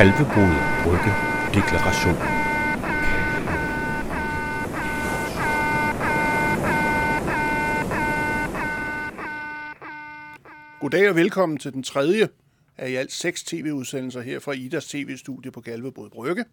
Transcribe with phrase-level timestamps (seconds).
[0.00, 1.12] Kalvebod Brygge
[1.54, 2.14] Deklaration.
[10.80, 12.28] Goddag og velkommen til den tredje
[12.78, 16.44] af i alt seks tv-udsendelser her fra Idas tv-studie på Kalvebod Brygge.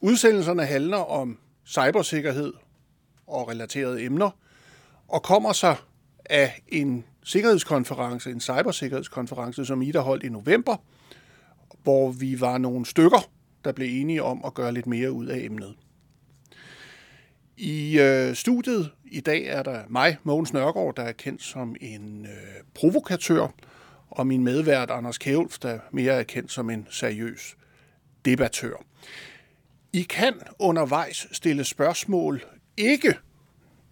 [0.00, 2.52] Udsendelserne handler om cybersikkerhed
[3.26, 4.30] og relaterede emner,
[5.08, 5.76] og kommer sig
[6.24, 10.76] af en sikkerhedskonference, en cybersikkerhedskonference, som Ida holdt i november,
[11.86, 13.30] hvor vi var nogle stykker,
[13.64, 15.74] der blev enige om at gøre lidt mere ud af emnet.
[17.56, 22.26] I øh, studiet i dag er der mig, Mogens Nørgaard, der er kendt som en
[22.26, 23.54] øh, provokatør,
[24.10, 27.56] og min medvært Anders Kævlf, der mere er kendt som en seriøs
[28.24, 28.84] debattør.
[29.92, 32.44] I kan undervejs stille spørgsmål,
[32.76, 33.14] ikke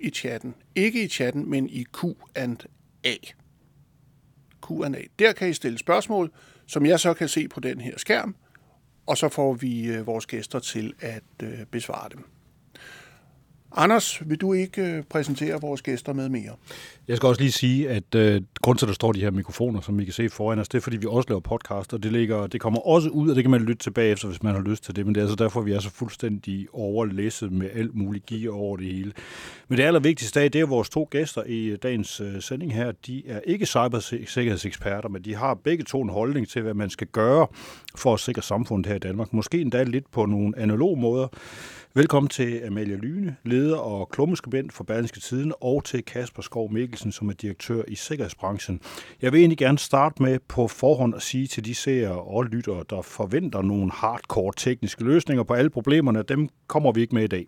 [0.01, 3.15] i chatten, ikke i chatten, men i Q&A.
[4.67, 5.03] Q&A.
[5.19, 6.33] Der kan I stille spørgsmål,
[6.75, 8.37] som jeg så kan se på den her skærm,
[9.07, 12.25] og så får vi øh, vores gæster til at øh, besvare dem.
[13.77, 16.51] Anders, vil du ikke øh, præsentere vores gæster med mere?
[17.09, 19.81] Jeg skal også lige sige, at øh, grund til, at der står de her mikrofoner,
[19.81, 22.13] som I kan se foran os, det er, fordi vi også laver podcast, og det,
[22.13, 24.63] ligger, det kommer også ud, og det kan man lytte tilbage efter, hvis man har
[24.63, 25.07] lyst til det.
[25.07, 28.77] Men det er altså derfor, vi er så fuldstændig overlæsset med alt muligt gear over
[28.77, 29.13] det hele.
[29.69, 32.93] Men det allervigtigste af, det er vores to gæster i øh, dagens øh, sending her.
[33.07, 37.07] De er ikke cybersikkerhedseksperter, men de har begge to en holdning til, hvad man skal
[37.07, 37.47] gøre
[37.97, 39.33] for at sikre samfundet her i Danmark.
[39.33, 41.29] Måske endda lidt på nogle analoge måder.
[41.97, 47.13] Velkommen til Amalie Lyne, leder og klummeskribent for Berlingske Tiden, og til Kasper Skov Mikkelsen,
[47.13, 48.81] som er direktør i sikkerhedsbranchen.
[49.23, 52.85] Jeg vil egentlig gerne starte med på forhånd at sige til de seere og lyttere,
[52.91, 57.27] der forventer nogle hardcore tekniske løsninger på alle problemerne, dem kommer vi ikke med i
[57.27, 57.47] dag.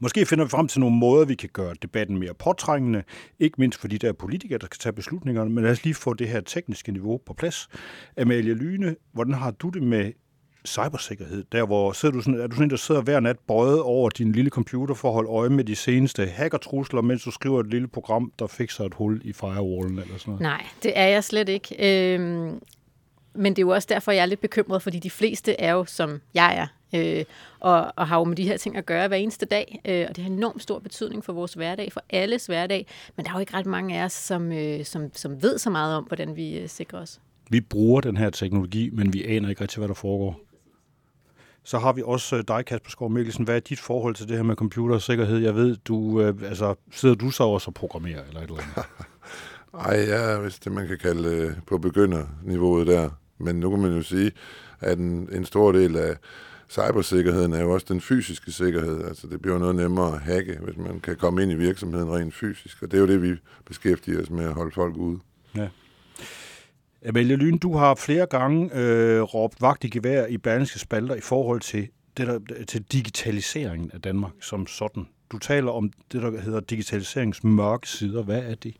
[0.00, 3.02] Måske finder vi frem til nogle måder, vi kan gøre debatten mere påtrængende,
[3.38, 6.14] ikke mindst for de der politikere, der skal tage beslutningerne, men lad os lige få
[6.14, 7.68] det her tekniske niveau på plads.
[8.16, 10.12] Amalie Lyne, hvordan har du det med
[10.66, 13.82] cybersikkerhed, der hvor sidder du sådan, er du sådan en, der sidder hver nat bøjet
[13.82, 17.60] over din lille computer for at holde øje med de seneste hackertrusler, mens du skriver
[17.60, 20.40] et lille program, der fikser et hul i firewallen eller sådan noget?
[20.40, 21.76] Nej, det er jeg slet ikke.
[22.14, 22.60] Øhm,
[23.34, 25.84] men det er jo også derfor, jeg er lidt bekymret, fordi de fleste er jo,
[25.84, 26.66] som jeg er,
[26.98, 27.24] øh,
[27.60, 30.16] og, og har jo med de her ting at gøre hver eneste dag, øh, og
[30.16, 33.40] det har enormt stor betydning for vores hverdag, for alles hverdag, men der er jo
[33.40, 36.58] ikke ret mange af os, som, øh, som, som ved så meget om, hvordan vi
[36.58, 37.20] øh, sikrer os.
[37.50, 40.40] Vi bruger den her teknologi, men vi aner ikke rigtig, hvad der foregår.
[41.70, 43.44] Så har vi også øh, dig, Kasper Skov Mikkelsen.
[43.44, 45.38] Hvad er dit forhold til det her med computersikkerhed?
[45.38, 48.84] Jeg ved, du, øh, altså, sidder du så også og programmerer eller et eller andet?
[49.86, 53.10] Ej, ja, hvis det man kan kalde øh, på begynderniveauet der.
[53.38, 54.32] Men nu kan man jo sige,
[54.80, 56.16] at en, en stor del af
[56.68, 59.04] cybersikkerheden er jo også den fysiske sikkerhed.
[59.04, 62.34] Altså det bliver noget nemmere at hacke, hvis man kan komme ind i virksomheden rent
[62.34, 62.82] fysisk.
[62.82, 63.36] Og det er jo det, vi
[63.66, 65.18] beskæftiger os med at holde folk ude.
[65.56, 65.68] Ja.
[67.06, 71.20] Amalie Lyn, du har flere gange øh, råbt vagt i gevær i Berlingske Spalter i
[71.20, 75.06] forhold til, det der, til digitaliseringen af Danmark som sådan.
[75.32, 78.22] Du taler om det, der hedder digitaliseringens mørke sider.
[78.22, 78.74] Hvad er det?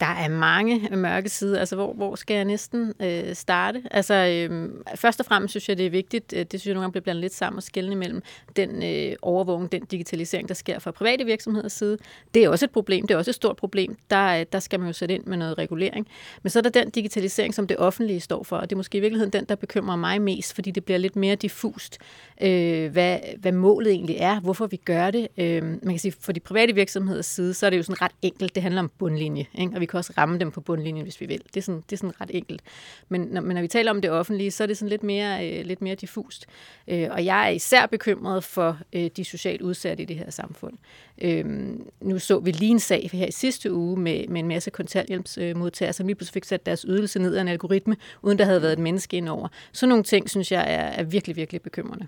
[0.00, 1.58] Der er mange mørke sider.
[1.58, 3.82] Altså, hvor, hvor skal jeg næsten øh, starte?
[3.90, 6.84] Altså, øh, først og fremmest synes jeg, det er vigtigt, øh, det synes jeg nogle
[6.84, 8.22] gange bliver blandet lidt sammen og skældende imellem
[8.56, 11.98] den øh, overvågning, den digitalisering, der sker fra private virksomheders side.
[12.34, 13.96] Det er også et problem, det er også et stort problem.
[14.10, 16.06] Der, øh, der skal man jo sætte ind med noget regulering.
[16.42, 18.98] Men så er der den digitalisering, som det offentlige står for, og det er måske
[18.98, 21.98] i virkeligheden den, der bekymrer mig mest, fordi det bliver lidt mere diffust,
[22.42, 25.28] øh, hvad, hvad målet egentlig er, hvorfor vi gør det.
[25.38, 28.12] Øh, man kan sige, for de private virksomheders side, så er det jo sådan ret
[28.22, 29.74] enkelt, det handler om bundlinje, ikke?
[29.74, 31.42] og vi kan også ramme dem på bundlinjen, hvis vi vil.
[31.54, 32.62] Det er sådan, det er sådan ret enkelt.
[33.08, 35.50] Men når, men når vi taler om det offentlige, så er det sådan lidt mere,
[35.50, 36.46] øh, lidt mere diffust.
[36.88, 40.78] Øh, og jeg er især bekymret for øh, de socialt udsatte i det her samfund.
[41.22, 41.44] Øh,
[42.00, 45.92] nu så vi lige en sag her i sidste uge med, med en masse kontanthjælpsmodtagere,
[45.92, 48.72] som lige pludselig fik sat deres ydelse ned af en algoritme, uden der havde været
[48.72, 49.48] et menneske indover.
[49.72, 52.06] Så nogle ting, synes jeg, er, er virkelig, virkelig bekymrende.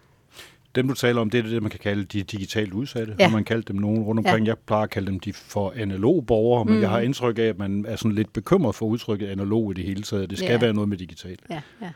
[0.75, 3.16] Dem, du taler om, det er det, man kan kalde de digitalt udsatte.
[3.19, 3.28] Ja.
[3.28, 4.47] Man kalder dem nogen rundt omkring.
[4.47, 4.51] Ja.
[4.51, 6.80] Jeg plejer at kalde dem de for analog borgere, men mm.
[6.80, 9.84] jeg har indtryk af, at man er sådan lidt bekymret for udtrykket analog i det
[9.84, 10.30] hele taget.
[10.30, 10.59] Det skal ja.
[10.59, 11.41] være noget med digitalt.
[11.51, 11.91] Ja, ja.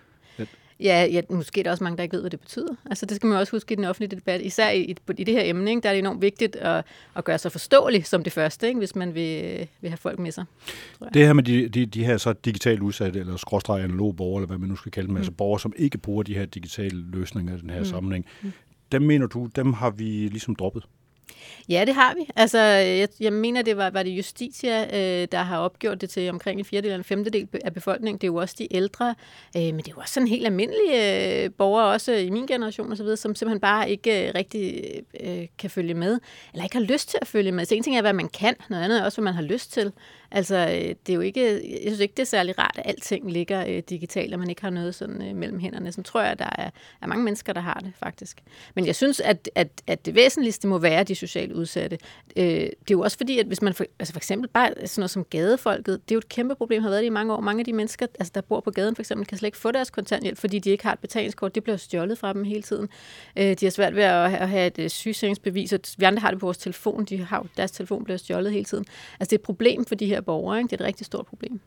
[0.81, 2.75] Ja, ja, måske er der også mange, der ikke ved, hvad det betyder.
[2.87, 4.43] Altså, det skal man også huske i den offentlige debat.
[4.43, 6.85] Især i, i det her emne, ikke, der er det enormt vigtigt at,
[7.17, 10.33] at gøre sig forståelig som det første, ikke, hvis man vil, vil have folk med
[10.33, 10.45] sig.
[11.15, 14.47] Det her med de, de, de her så digitalt udsatte, eller skråstrej analog borgere, eller
[14.47, 15.33] hvad man nu skal kalde dem, altså mm.
[15.33, 17.85] altså borgere, som ikke bruger de her digitale løsninger i den her mm.
[17.85, 18.27] sammenhæng.
[18.43, 18.53] Mm
[18.93, 20.87] dem mener du, dem har vi ligesom droppet?
[21.69, 22.29] Ja, det har vi.
[22.37, 26.31] Altså, jeg, jeg mener, det var, var det Justitia, øh, der har opgjort det til
[26.31, 28.19] omkring en fjerdedel eller en femtedel af befolkningen.
[28.19, 29.15] Det er jo også de ældre,
[29.57, 32.93] øh, men det er jo også sådan helt almindelige øh, borgere, også i min generation
[32.93, 34.85] osv., som simpelthen bare ikke øh, rigtig
[35.21, 36.19] øh, kan følge med,
[36.53, 37.65] eller ikke har lyst til at følge med.
[37.65, 39.73] Så en ting er, hvad man kan, noget andet er også, hvad man har lyst
[39.73, 39.93] til.
[40.37, 43.31] Altså, øh, det er jo ikke, jeg synes ikke, det er særlig rart, at alting
[43.31, 45.93] ligger øh, digitalt, og man ikke har noget sådan øh, mellem hænderne.
[45.93, 46.71] Så tror jeg, at der er,
[47.03, 48.43] er mange mennesker, der har det, faktisk.
[48.75, 51.99] Men jeg synes, at, at, at det væsentligste må være de socialt udsatte.
[52.37, 55.01] Øh, det er jo også fordi, at hvis man for, altså for eksempel bare sådan
[55.01, 57.41] noget som gadefolket, det er jo et kæmpe problem, har været det i mange år.
[57.41, 59.71] Mange af de mennesker, altså der bor på gaden for eksempel, kan slet ikke få
[59.71, 61.55] deres kontanthjælp, fordi de ikke har et betalingskort.
[61.55, 62.89] Det bliver stjålet fra dem hele tiden.
[63.37, 66.31] Øh, de har svært ved at, at have et øh, sygesikringsbevis, og vi andre har
[66.31, 67.05] det på vores telefon.
[67.05, 68.85] De har, deres telefon bliver stjålet hele tiden.
[69.21, 70.59] Altså det er et problem for de her borgere.
[70.59, 70.69] Ikke?
[70.69, 71.61] Det er et rigtig stort problem.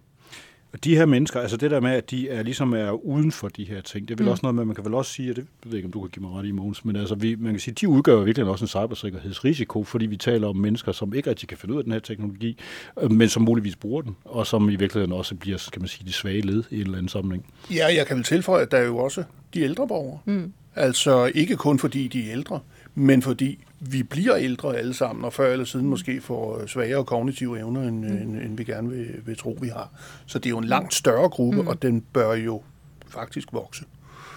[0.74, 3.48] Og de her mennesker, altså det der med, at de er ligesom er uden for
[3.48, 4.32] de her ting, det er vel mm.
[4.32, 6.02] også noget med, man kan vel også sige, og det ved jeg ikke, om du
[6.02, 8.48] kan give mig ret i, Mogens, men altså vi, man kan sige, de udgør virkelig
[8.48, 11.84] også en cybersikkerhedsrisiko, fordi vi taler om mennesker, som ikke rigtig kan finde ud af
[11.84, 12.58] den her teknologi,
[13.02, 16.08] øh, men som muligvis bruger den, og som i virkeligheden også bliver, kan man sige,
[16.08, 17.46] de svage led i en eller anden sammenhæng.
[17.72, 19.24] Ja, jeg kan vel tilføje, at der er jo også
[19.54, 20.20] de ældre borgere.
[20.26, 20.54] Mm.
[20.76, 22.60] Altså ikke kun fordi de er ældre,
[23.00, 27.60] men fordi vi bliver ældre alle sammen, og før eller siden måske får svagere kognitive
[27.60, 28.18] evner, end, mm.
[28.18, 29.90] end, end vi gerne vil, vil tro, vi har.
[30.26, 31.68] Så det er jo en langt større gruppe, mm.
[31.68, 32.62] og den bør jo
[33.08, 33.86] faktisk vokse.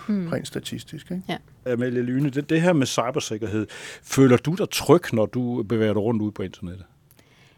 [0.08, 0.28] Mm.
[0.28, 1.10] Rent statistisk.
[1.10, 1.22] Ikke?
[1.28, 1.36] Ja.
[1.72, 3.66] Amalie Lyne, det, det her med cybersikkerhed,
[4.02, 6.84] føler du dig tryg, når du bevæger dig rundt ude på internettet?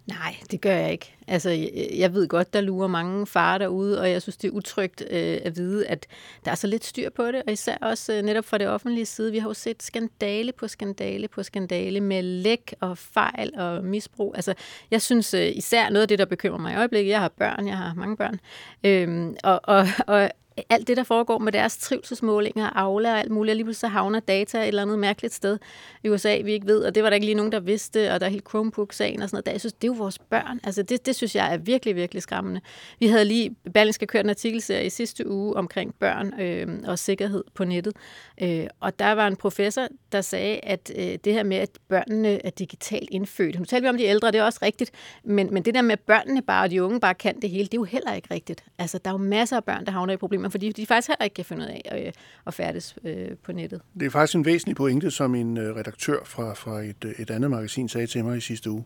[0.07, 1.15] Nej, det gør jeg ikke.
[1.27, 1.51] Altså,
[1.95, 5.39] jeg ved godt, der lurer mange farer derude, og jeg synes, det er utrygt øh,
[5.45, 6.07] at vide, at
[6.45, 9.07] der er så lidt styr på det, og især også øh, netop fra det offentlige
[9.07, 9.33] side.
[9.33, 14.33] Vi har jo set skandale på skandale på skandale med læk og fejl og misbrug.
[14.37, 14.55] Altså,
[14.91, 17.69] jeg synes øh, især noget af det, der bekymrer mig i øjeblikket, jeg har børn,
[17.69, 18.41] jeg har mange børn,
[18.85, 20.31] øh, og, og, og
[20.71, 24.21] alt det, der foregår med deres trivselsmålinger, Aula og alt muligt, og lige pludselig havner
[24.21, 25.59] data et eller andet mærkeligt sted
[26.05, 28.21] i USA, vi ikke ved, og det var der ikke lige nogen, der vidste, og
[28.21, 29.47] der er helt Chromebook-sagen og sådan noget.
[29.47, 30.61] Der, jeg synes, det er jo vores børn.
[30.65, 32.61] Altså, det, det synes jeg er virkelig, virkelig skræmmende.
[33.01, 37.45] Vi havde lige, Berlingske kørt en artikelserie i sidste uge omkring børn øh, og sikkerhed
[37.55, 37.97] på nettet,
[38.43, 42.47] øh, og der var en professor, der sagde, at øh, det her med, at børnene
[42.47, 44.91] er digitalt indfødt, nu taler vi om de ældre, det er også rigtigt,
[45.25, 47.65] men, men det der med, at børnene bare og de unge bare kan det hele,
[47.65, 48.65] det er jo heller ikke rigtigt.
[48.79, 51.09] Altså, der er jo masser af børn, der havner i problemer problemer, fordi de faktisk
[51.09, 52.13] heller ikke kan finde ud af at, øh,
[52.47, 53.81] at færdes øh, på nettet.
[54.01, 57.51] Det er faktisk en væsentlig pointe, som en øh, redaktør fra, fra et, et andet
[57.51, 58.85] magasin sagde til mig i sidste uge.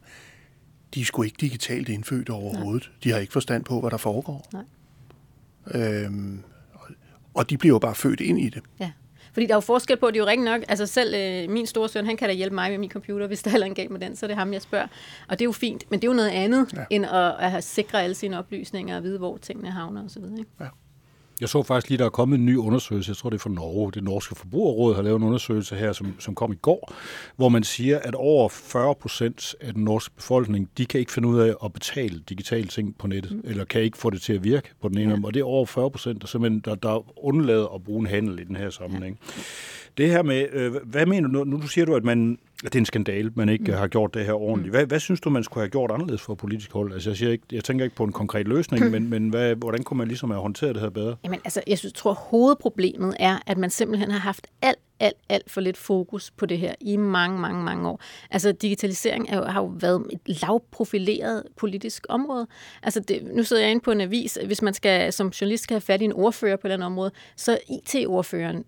[0.95, 2.91] De er sgu ikke digitalt indfødt overhovedet.
[2.91, 2.99] Nej.
[3.05, 4.47] De har ikke forstand på, hvad der foregår.
[4.53, 4.65] Nej.
[5.75, 6.43] Øhm,
[7.35, 8.63] og de bliver jo bare født ind i det.
[8.81, 8.91] Ja.
[9.33, 11.67] Fordi der er jo forskel på, det er jo rigtig nok, altså selv øh, min
[11.67, 13.91] store søn, han kan da hjælpe mig med min computer, hvis der er en galt
[13.91, 14.87] med den, så det er ham, jeg spørger.
[15.29, 16.85] Og det er jo fint, men det er jo noget andet, ja.
[16.91, 20.23] end at, at sikre alle sine oplysninger og vide, hvor tingene havner osv.
[20.25, 20.51] Ikke?
[20.61, 20.67] Ja.
[21.41, 23.51] Jeg så faktisk lige, der er kommet en ny undersøgelse, jeg tror det er fra
[23.51, 26.93] Norge, det norske forbrugerråd har lavet en undersøgelse her, som, som kom i går,
[27.37, 31.29] hvor man siger, at over 40 procent af den norske befolkning, de kan ikke finde
[31.29, 33.43] ud af at betale digitale ting på nettet, mm.
[33.45, 35.21] eller kan ikke få det til at virke på den ene ja.
[35.25, 38.41] og det er over 40 procent, der simpelthen der, der undlader at bruge en handel
[38.41, 39.19] i den her sammenhæng.
[39.37, 39.43] Ja.
[39.99, 42.79] Det her med, øh, hvad mener du, nu du siger du, at man det er
[42.79, 43.79] en skandal, man ikke mm.
[43.79, 44.73] har gjort det her ordentligt.
[44.73, 44.77] Mm.
[44.77, 46.93] Hvad, hvad synes du, man skulle have gjort anderledes for politisk hold?
[46.93, 48.91] Altså, jeg, siger ikke, jeg tænker ikke på en konkret løsning, mm.
[48.91, 51.17] men, men hvad, hvordan kunne man ligesom have håndteret det her bedre?
[51.25, 55.51] Jamen, altså, jeg synes, tror, hovedproblemet er, at man simpelthen har haft alt, alt, alt
[55.51, 58.01] for lidt fokus på det her i mange, mange, mange år.
[58.31, 62.47] Altså, digitalisering er jo, har jo været et lavprofileret politisk område.
[62.83, 64.39] Altså, det, nu sidder jeg inde på en avis.
[64.47, 67.59] Hvis man skal som journalist skal have fat i en ordfører på den område, så
[67.69, 68.65] IT-ordføreren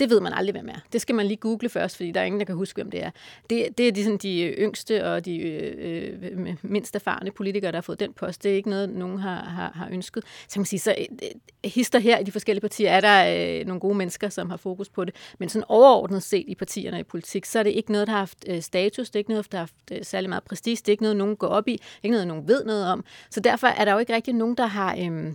[0.00, 0.80] det ved man aldrig, hvem er.
[0.92, 3.04] Det skal man lige google først, fordi der er ingen, der kan huske, hvem det
[3.04, 3.10] er.
[3.50, 7.76] Det, det er de, sådan, de yngste og de øh, øh mindst erfarne politikere, der
[7.76, 8.42] har fået den post.
[8.42, 10.24] Det er ikke noget, nogen har, har, har ønsket.
[10.48, 13.58] Så man kan sige, så øh, øh, hister her i de forskellige partier er der
[13.60, 15.14] øh, nogle gode mennesker, som har fokus på det.
[15.38, 18.18] Men sådan overordnet set i partierne i politik, så er det ikke noget, der har
[18.18, 19.10] haft øh, status.
[19.10, 20.76] Det er ikke noget, der har haft øh, særlig meget prestige.
[20.76, 21.72] Det er ikke noget, nogen går op i.
[21.72, 23.04] Det er ikke noget, nogen ved noget om.
[23.30, 24.96] Så derfor er der jo ikke rigtig nogen, der har...
[24.96, 25.32] Øh,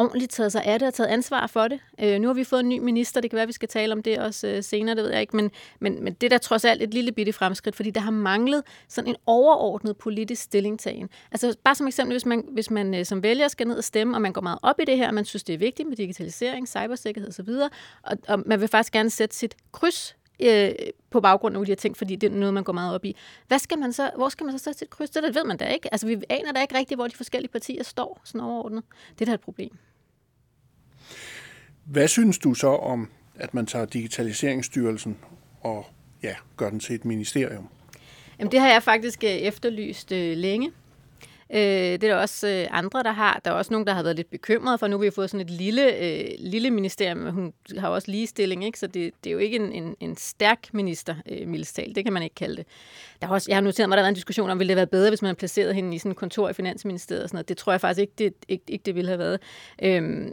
[0.00, 1.80] ordentligt taget sig af det og taget ansvar for det.
[2.00, 4.02] Øh, nu har vi fået en ny minister, det kan være, vi skal tale om
[4.02, 6.64] det også øh, senere, det ved jeg ikke, men, men, men det er da trods
[6.64, 11.08] alt et lille bitte fremskridt, fordi der har manglet sådan en overordnet politisk stillingtagen.
[11.32, 14.16] Altså bare som eksempel, hvis man, hvis man øh, som vælger skal ned og stemme,
[14.16, 15.96] og man går meget op i det her, og man synes, det er vigtigt med
[15.96, 17.48] digitalisering, cybersikkerhed osv.,
[18.02, 20.70] og, og man vil faktisk gerne sætte sit kryds øh,
[21.10, 23.16] på baggrund af de her ting, fordi det er noget, man går meget op i.
[23.48, 25.10] Hvad skal man så, hvor skal man så sætte sit kryds?
[25.10, 25.92] Det ved man da ikke.
[25.92, 28.84] Altså, vi aner da ikke rigtigt, hvor de forskellige partier står sådan overordnet.
[29.18, 29.78] Det er da et problem.
[31.90, 35.18] Hvad synes du så om, at man tager Digitaliseringsstyrelsen
[35.60, 35.86] og
[36.22, 37.68] ja, gør den til et ministerium?
[38.38, 40.72] Jamen, det har jeg faktisk øh, efterlyst øh, længe.
[41.52, 43.40] Øh, det er der også øh, andre, der har.
[43.44, 45.46] Der er også nogen, der har været lidt bekymrede, for nu har vi fået sådan
[45.46, 47.30] et lille, øh, lille ministerium.
[47.30, 48.78] Hun har også ligestilling, ikke?
[48.78, 51.94] så det, det er jo ikke en, en, en stærk minister, øh, mildestal.
[51.94, 52.66] Det kan man ikke kalde det.
[53.20, 54.68] Der er også, jeg har noteret mig, at der har været en diskussion om, ville
[54.68, 57.28] det have været bedre, hvis man placerede hende i sådan et kontor i Finansministeriet og
[57.28, 57.48] sådan noget.
[57.48, 59.40] Det tror jeg faktisk ikke, det, ikke, ikke det ville have været.
[59.82, 60.32] Øh,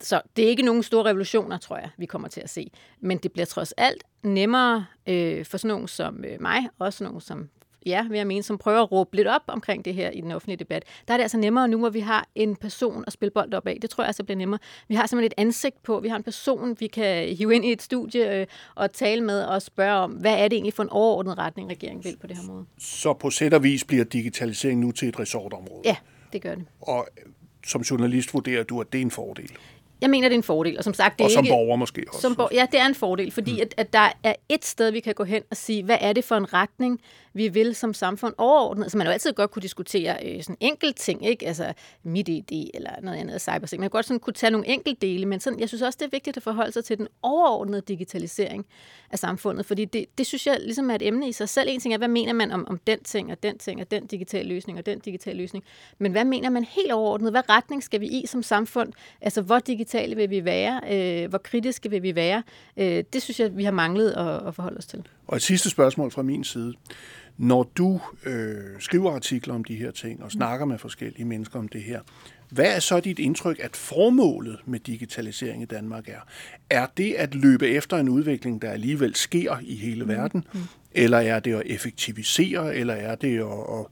[0.00, 2.70] så det er ikke nogen store revolutioner, tror jeg, vi kommer til at se.
[3.00, 7.20] Men det bliver trods alt nemmere øh, for sådan nogen som øh, mig, også nogen
[7.20, 7.48] som
[7.86, 10.32] ja, vil jeg mene, som prøver at råbe lidt op omkring det her i den
[10.32, 10.84] offentlige debat.
[11.08, 13.66] Der er det altså nemmere nu, hvor vi har en person at spille bold op
[13.66, 13.78] af.
[13.82, 14.60] Det tror jeg altså bliver nemmere.
[14.88, 16.00] Vi har simpelthen et ansigt på.
[16.00, 19.42] Vi har en person, vi kan hive ind i et studie øh, og tale med
[19.42, 22.36] og spørge om, hvad er det egentlig for en overordnet retning, regeringen vil på det
[22.36, 22.64] her måde.
[22.78, 25.82] Så på sæt og vis bliver digitalisering nu til et resortområde.
[25.84, 25.96] Ja,
[26.32, 26.64] det gør det.
[26.80, 27.08] Og
[27.66, 29.52] som journalist vurderer du, at det er en fordel.
[30.00, 31.18] Jeg mener, det er en fordel, og som sagt...
[31.18, 32.20] Det og er som ikke, borger måske også.
[32.20, 33.60] Som borger, ja, det er en fordel, fordi mm.
[33.60, 36.24] at, at der er et sted, vi kan gå hen og sige, hvad er det
[36.24, 37.00] for en retning,
[37.38, 38.84] vi vil som samfund overordnet.
[38.84, 41.46] Altså man har jo altid godt kunne diskutere øh, sådan enkelt ting, ikke?
[41.46, 43.80] Altså mit idé eller noget andet cybersing.
[43.80, 46.06] Man kan godt sådan kunne tage nogle enkelt dele, men sådan, jeg synes også, det
[46.06, 48.66] er vigtigt at forholde sig til den overordnede digitalisering
[49.10, 51.68] af samfundet, fordi det, det synes jeg ligesom er et emne i sig selv.
[51.70, 54.06] En ting er, hvad mener man om, om den ting og den ting og den
[54.06, 55.64] digitale løsning og den digitale løsning,
[55.98, 57.32] men hvad mener man helt overordnet?
[57.32, 58.92] Hvad retning skal vi i som samfund?
[59.20, 60.80] Altså hvor digitale vil vi være?
[60.90, 62.42] Øh, hvor kritiske vil vi være?
[62.76, 65.02] Øh, det synes jeg, vi har manglet at, at forholde os til.
[65.26, 66.74] Og et sidste spørgsmål fra min side.
[67.36, 71.68] Når du øh, skriver artikler om de her ting og snakker med forskellige mennesker om
[71.68, 72.00] det her,
[72.50, 76.20] hvad er så dit indtryk, at formålet med digitalisering i Danmark er?
[76.70, 80.08] Er det at løbe efter en udvikling, der alligevel sker i hele mm.
[80.08, 80.44] verden?
[80.52, 80.60] Mm.
[80.92, 82.76] Eller er det at effektivisere?
[82.76, 83.86] Eller er det at, at,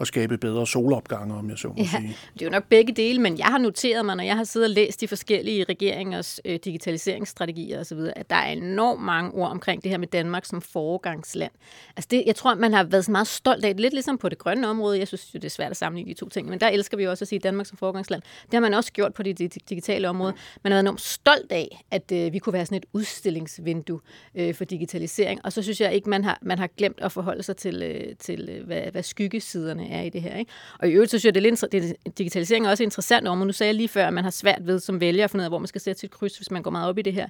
[0.00, 2.16] at skabe bedre solopgange, om jeg så må ja, sige.
[2.34, 4.68] det er jo nok begge dele, men jeg har noteret mig, når jeg har siddet
[4.68, 9.82] og læst de forskellige regeringers øh, digitaliseringsstrategier osv., at der er enormt mange ord omkring
[9.82, 11.52] det her med Danmark som foregangsland.
[11.96, 14.38] Altså det, jeg tror, man har været meget stolt af det, lidt ligesom på det
[14.38, 14.98] grønne område.
[14.98, 17.06] Jeg synes jo, det er svært at sammenligne de to ting, men der elsker vi
[17.06, 18.22] også at sige Danmark som foregangsland.
[18.42, 19.38] Det har man også gjort på det
[19.68, 20.32] digitale område.
[20.64, 24.00] Man har været enormt stolt af, at øh, vi kunne være sådan et udstillingsvindue
[24.34, 27.42] øh, for digitalisering, og så synes jeg ikke, man har, man har glemt at forholde
[27.42, 30.36] sig til, øh, til øh, hvad, hvad skyggesiderne er i det her.
[30.36, 30.52] Ikke?
[30.78, 33.40] Og i øvrigt så synes jeg, det er lidt, det, digitalisering er også interessant om,
[33.40, 35.42] og nu sagde jeg lige før, at man har svært ved som vælger at finde
[35.42, 37.12] ud af, hvor man skal sætte sit kryds, hvis man går meget op i det
[37.12, 37.28] her.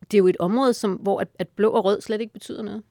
[0.00, 2.62] Det er jo et område, som, hvor at, at blå og rød slet ikke betyder
[2.62, 2.82] noget.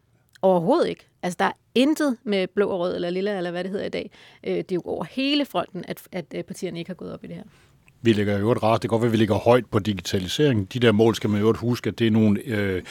[0.42, 1.08] Overhovedet ikke.
[1.24, 3.90] Altså, der er intet med blå og rød, eller lilla, eller hvad det hedder i
[3.90, 4.12] dag.
[4.44, 7.24] Øh, det er jo over hele fronten, at, at øh, partierne ikke har gået op
[7.24, 7.44] i det her.
[8.02, 8.82] Vi ligger jo et rart.
[8.82, 10.74] Det kan godt være, at vi ligger højt på digitalisering.
[10.74, 12.82] De der mål skal man jo huske, at det er, nogle, øh,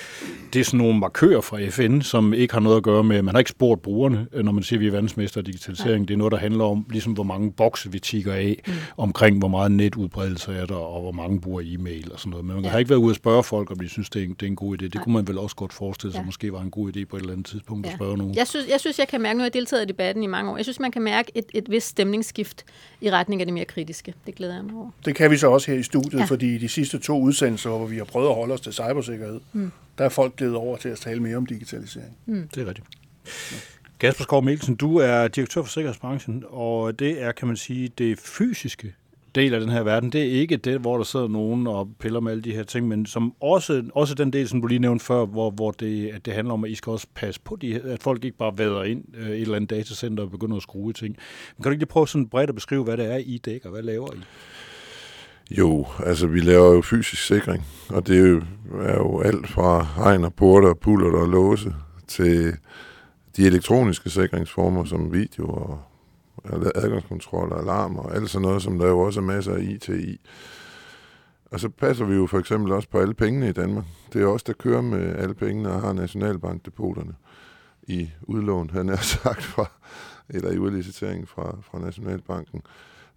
[0.52, 3.34] det er sådan nogle markører fra FN, som ikke har noget at gøre med, man
[3.34, 5.98] har ikke spurgt brugerne, øh, når man siger, at vi er verdensmester i digitalisering.
[5.98, 6.06] Nej.
[6.06, 8.72] Det er noget, der handler om, ligesom hvor mange bokse vi tigger af, mm.
[8.96, 12.44] omkring hvor meget netudbredelse er der, og hvor mange bruger e-mail og sådan noget.
[12.44, 12.70] Men man ja.
[12.70, 14.46] har ikke været ude at spørge folk, om de synes, det er en, det er
[14.46, 14.84] en god idé.
[14.84, 15.04] Det Nej.
[15.04, 16.24] kunne man vel også godt forestille sig, ja.
[16.24, 17.90] måske var en god idé på et eller andet tidspunkt ja.
[17.90, 18.34] at spørge nogen.
[18.34, 20.50] Jeg synes, jeg synes, jeg kan mærke, nu har jeg deltaget i debatten i mange
[20.50, 22.64] år, jeg synes, man kan mærke et, et vist stemningsskift
[23.00, 24.14] i retning af det mere kritiske.
[24.26, 24.90] Det glæder jeg mig over.
[25.06, 26.24] Det kan vi så også her i studiet, ja.
[26.24, 29.72] fordi de sidste to udsendelser, hvor vi har prøvet at holde os til cybersikkerhed, mm.
[29.98, 32.16] der er folk blevet over til at tale mere om digitalisering.
[32.26, 32.48] Mm.
[32.54, 32.86] Det er rigtigt.
[33.52, 33.56] Ja.
[34.00, 38.18] Kasper Skov Mikkelsen, du er direktør for sikkerhedsbranchen, og det er, kan man sige, det
[38.18, 38.94] fysiske
[39.34, 40.12] del af den her verden.
[40.12, 42.88] Det er ikke det, hvor der sidder nogen og piller med alle de her ting,
[42.88, 46.26] men som også, også den del, som du lige nævnte før, hvor, hvor det, at
[46.26, 48.82] det handler om, at I skal også passe på, de, at folk ikke bare vader
[48.82, 51.16] ind øh, et eller andet datacenter og begynder at skrue ting.
[51.56, 53.70] Men kan du ikke lige prøve sådan bredt at beskrive, hvad det er, I dækker?
[53.70, 54.18] Hvad laver I?
[55.50, 58.42] Jo, altså vi laver jo fysisk sikring, og det er jo,
[58.80, 61.74] er jo alt fra hegn og porter, puller og låse
[62.08, 62.56] til
[63.36, 65.80] de elektroniske sikringsformer som video og
[66.74, 69.88] adgangskontrol og alarm og alt sådan noget, som der jo også er masser af IT
[69.88, 70.20] i.
[71.50, 73.84] Og så passer vi jo for eksempel også på alle pengene i Danmark.
[74.12, 77.14] Det er også der kører med alle pengene og har Nationalbankdepoterne
[77.82, 79.70] i udlån, han er sagt fra,
[80.28, 82.62] eller i udlicitering fra, fra Nationalbanken.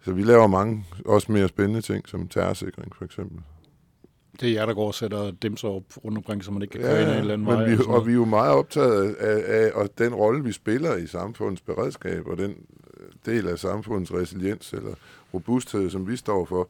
[0.04, 3.40] Så vi laver mange, også mere spændende ting, som terrorsikring for eksempel.
[4.40, 6.72] Det er jer, der går og sætter dem så op rundt omkring, så man ikke
[6.72, 7.68] kan køre ja, ind en eller anden men vej.
[7.68, 10.96] Vi, og, og vi er jo meget optaget af, af, af den rolle, vi spiller
[10.96, 12.50] i samfundets beredskab, og den
[13.00, 14.94] øh, del af samfundets resiliens eller
[15.34, 16.68] robusthed, som vi står for.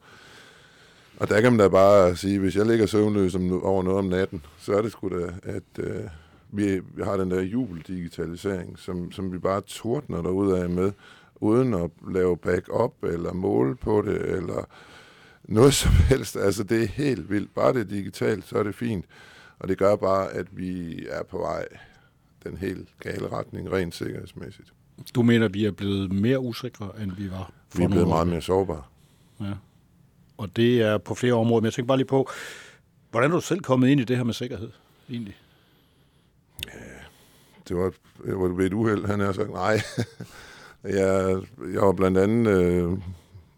[1.19, 4.05] Og der kan man da bare sige, hvis jeg ligger søvnløs om, over noget om
[4.05, 6.03] natten, så er det sgu da, at øh,
[6.51, 10.91] vi, vi har den der jubeldigitalisering, som, som vi bare tordner derud af med
[11.41, 14.65] uden at lave backup eller måle på det, eller
[15.43, 16.35] noget som helst.
[16.35, 17.53] Altså, det er helt vildt.
[17.55, 19.05] Bare det er digitalt, så er det fint.
[19.59, 21.65] Og det gør bare, at vi er på vej
[22.43, 24.73] den helt gale retning, rent sikkerhedsmæssigt.
[25.15, 28.07] Du mener, at vi er blevet mere usikre, end vi var for Vi er blevet
[28.07, 28.83] meget mere sårbare.
[29.39, 29.53] Ja.
[30.37, 31.61] Og det er på flere områder.
[31.61, 32.29] Men jeg tænker bare lige på,
[33.11, 34.69] hvordan er du selv kommet ind i det her med sikkerhed,
[35.09, 35.37] egentlig?
[36.67, 36.79] Ja,
[37.67, 37.93] det var,
[38.25, 39.49] det var et uheld, han har sagt.
[39.49, 39.81] Nej,
[40.83, 41.41] Jeg,
[41.73, 42.97] jeg var blandt andet øh,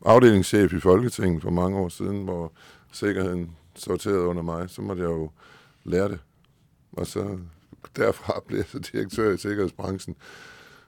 [0.05, 2.51] afdelingschef i Folketinget for mange år siden, hvor
[2.91, 4.69] sikkerheden sorterede under mig.
[4.69, 5.29] Så måtte jeg jo
[5.83, 6.19] lære det.
[6.93, 7.37] Og så
[7.95, 10.15] derfra blev jeg så direktør i sikkerhedsbranchen.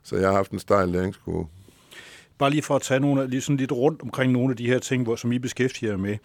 [0.03, 1.47] Så jeg har haft en stejl læringskurve.
[2.37, 4.79] bare lige for at tage nogle, lige sådan lidt rundt omkring nogle af de her
[4.79, 6.17] ting, hvor, som I beskæftiger jer med.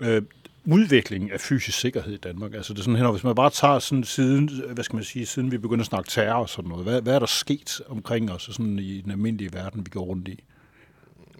[0.00, 0.22] Øh,
[0.66, 2.54] udviklingen af fysisk sikkerhed i Danmark.
[2.54, 5.26] Altså det er sådan her, hvis man bare tager sådan siden, hvad skal man sige,
[5.26, 8.32] siden vi begynder at snakke terror og sådan noget, hvad, hvad er der sket omkring
[8.32, 10.44] os sådan i den almindelige verden, vi går rundt i?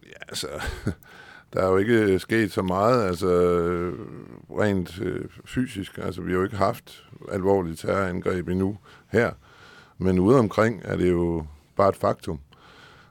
[0.06, 0.46] Ja, altså,
[1.52, 3.28] der er jo ikke sket så meget, altså
[4.50, 5.98] rent øh, fysisk.
[5.98, 8.78] Altså, vi har jo ikke haft alvorlige terrorangreb endnu
[9.08, 9.32] her.
[9.98, 12.40] Men ude omkring er det jo bare et faktum.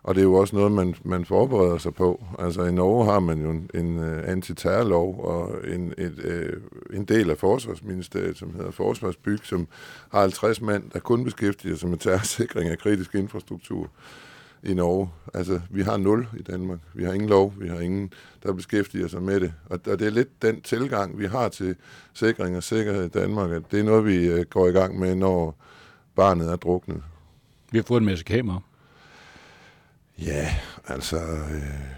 [0.03, 2.23] Og det er jo også noget, man, man forbereder sig på.
[2.39, 6.19] Altså i Norge har man jo en, en uh, antiterrorlov og en, et,
[6.89, 9.67] uh, en del af Forsvarsministeriet, som hedder Forsvarsbyg, som
[10.11, 13.89] har 50 mand, der kun beskæftiger sig med terrorsikring af kritisk infrastruktur
[14.63, 15.09] i Norge.
[15.33, 16.79] Altså, vi har nul i Danmark.
[16.93, 19.53] Vi har ingen lov, vi har ingen, der beskæftiger sig med det.
[19.65, 21.75] Og, og det er lidt den tilgang, vi har til
[22.13, 25.15] sikring og sikkerhed i Danmark, at det er noget, vi uh, går i gang med,
[25.15, 25.55] når
[26.15, 27.03] barnet er druknet.
[27.71, 28.72] Vi har fået en masse kameraer.
[30.19, 30.55] Ja,
[30.87, 31.17] altså...
[31.17, 31.93] Øh,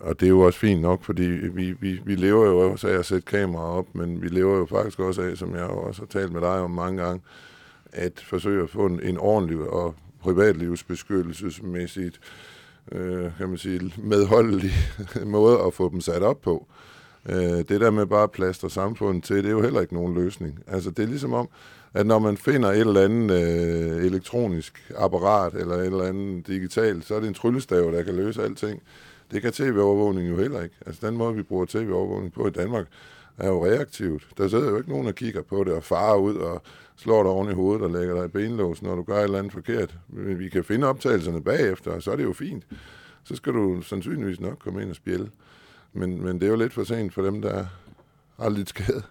[0.00, 2.98] og det er jo også fint nok, fordi vi, vi, vi lever jo også af
[2.98, 6.06] at sætte kameraer op, men vi lever jo faktisk også af, som jeg også har
[6.06, 7.22] talt med dig om mange gange,
[7.92, 12.20] at forsøge at få en, en ordentlig og privatlivsbeskyttelsesmæssigt,
[12.92, 14.72] øh, kan man sige, medholdelig
[15.26, 16.66] måde at få dem sat op på.
[17.28, 20.14] Øh, det der med bare at plaster samfundet til, det er jo heller ikke nogen
[20.14, 20.58] løsning.
[20.66, 21.48] Altså det er ligesom om,
[21.94, 27.04] at når man finder et eller andet øh, elektronisk apparat eller et eller andet digitalt,
[27.04, 28.82] så er det en tryllestav, der kan løse alting.
[29.30, 30.74] Det kan tv-overvågning jo heller ikke.
[30.86, 32.86] Altså den måde, vi bruger tv-overvågning på i Danmark,
[33.38, 34.28] er jo reaktivt.
[34.38, 36.62] Der sidder jo ikke nogen, der kigger på det og farer ud og
[36.96, 39.38] slår dig oven i hovedet og lægger dig i benlås, når du gør et eller
[39.38, 39.94] andet forkert.
[40.08, 42.64] Men vi kan finde optagelserne bagefter, og så er det jo fint.
[43.24, 45.30] Så skal du sandsynligvis nok komme ind og spjælde.
[45.98, 47.64] Men, men det er jo lidt for sent for dem, der
[48.40, 49.02] har lidt skade.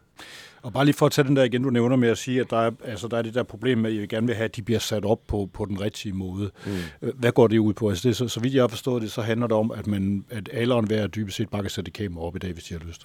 [0.61, 2.49] Og bare lige for at tage den der igen, du nævner med at sige, at
[2.49, 4.55] der er, altså, der er det der problem med, at jeg gerne vil have, at
[4.55, 6.51] de bliver sat op på, på den rigtige måde.
[6.65, 7.09] Mm.
[7.15, 7.89] Hvad går det ud på?
[7.89, 10.25] Altså, det, så, så vidt jeg har forstået det, så handler det om, at, man,
[10.29, 12.73] at alle og enhver dybest set bare kan sætte kamera op i dag, hvis de
[12.73, 13.01] har lyst.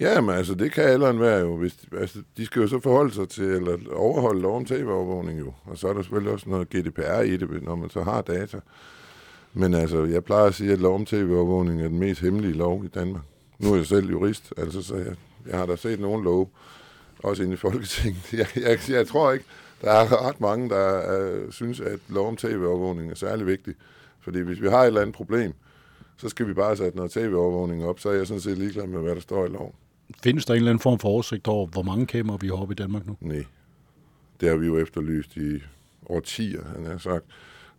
[0.00, 1.56] Ja, men altså, det kan alle og enhver jo.
[1.56, 5.52] Hvis, altså, de skal jo så forholde sig til, eller overholde lov om tv-overvågning jo.
[5.64, 8.60] Og så er der selvfølgelig også noget GDPR i det, når man så har data.
[9.58, 12.84] Men altså, jeg plejer at sige, at lov om tv-overvågning er den mest hemmelige lov
[12.84, 13.22] i Danmark.
[13.58, 15.14] Nu er jeg selv jurist, altså, så jeg,
[15.46, 16.50] jeg har da set nogen lov,
[17.18, 18.32] også inde i Folketinget.
[18.32, 19.44] Jeg, jeg, jeg tror ikke,
[19.82, 23.74] der er ret mange, der uh, synes, at lov om tv-overvågning er særlig vigtig.
[24.20, 25.52] Fordi hvis vi har et eller andet problem,
[26.16, 29.00] så skal vi bare sætte noget tv-overvågning op, så er jeg sådan set ligeglad med,
[29.00, 29.72] hvad der står i loven.
[30.22, 32.72] Findes der en eller anden form for oversigt over, hvor mange kameraer vi har oppe
[32.72, 33.16] i Danmark nu?
[33.20, 33.44] Nej.
[34.40, 35.62] Det har vi jo efterlyst i
[36.08, 37.24] årtier, han har sagt.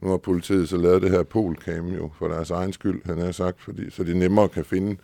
[0.02, 3.32] Nu har politiet så lavet det her polcam jo for deres egen skyld, han har
[3.32, 4.98] sagt, fordi, så de nemmere kan finde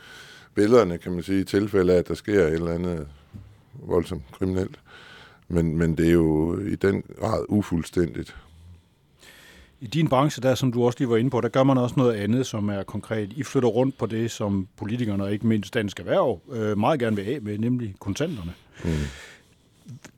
[0.56, 3.08] billederne, kan man sige, i tilfælde af, at der sker et eller andet
[3.73, 4.79] voldsomt kriminelt.
[5.47, 8.36] Men, men det er jo i den grad ufuldstændigt.
[9.82, 11.95] I din branche, der som du også lige var inde på, der gør man også
[11.97, 13.34] noget andet, som er konkret.
[13.34, 17.15] I flytter rundt på det, som politikerne og ikke mindst dansk erhverv øh, meget gerne
[17.15, 18.53] vil af med, nemlig kontanterne.
[18.84, 18.89] Mm.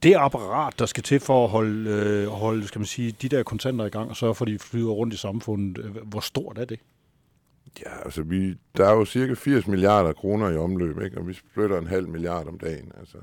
[0.03, 3.43] Det apparat, der skal til for at holde, øh, holde skal man sige, de der
[3.43, 6.57] kontanter i gang og sørge for, at de flyder rundt i samfundet, øh, hvor stort
[6.57, 6.79] er det?
[7.85, 11.17] Ja, altså vi, der er jo cirka 80 milliarder kroner i omløb, ikke?
[11.17, 12.91] og vi flytter en halv milliard om dagen.
[12.99, 13.17] Altså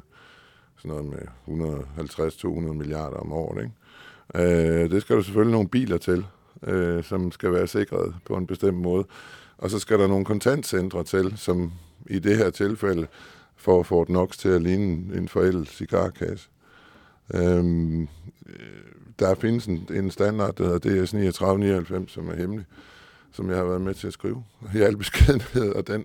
[0.76, 3.62] sådan noget med 150-200 milliarder om året.
[3.62, 3.72] Ikke?
[4.34, 6.26] Øh, det skal der selvfølgelig nogle biler til,
[6.62, 9.04] øh, som skal være sikret på en bestemt måde.
[9.58, 11.72] Og så skal der nogle kontantcentre til, som
[12.06, 13.06] i det her tilfælde
[13.62, 16.48] får Fort Knox til at ligne en forældet cigarkasse.
[17.34, 18.08] Øhm, øh,
[19.18, 22.64] der findes en, en standard, der hedder DS 3999, som er hemmelig,
[23.32, 24.44] som jeg har været med til at skrive
[24.74, 26.04] i al beskedenhed, og den,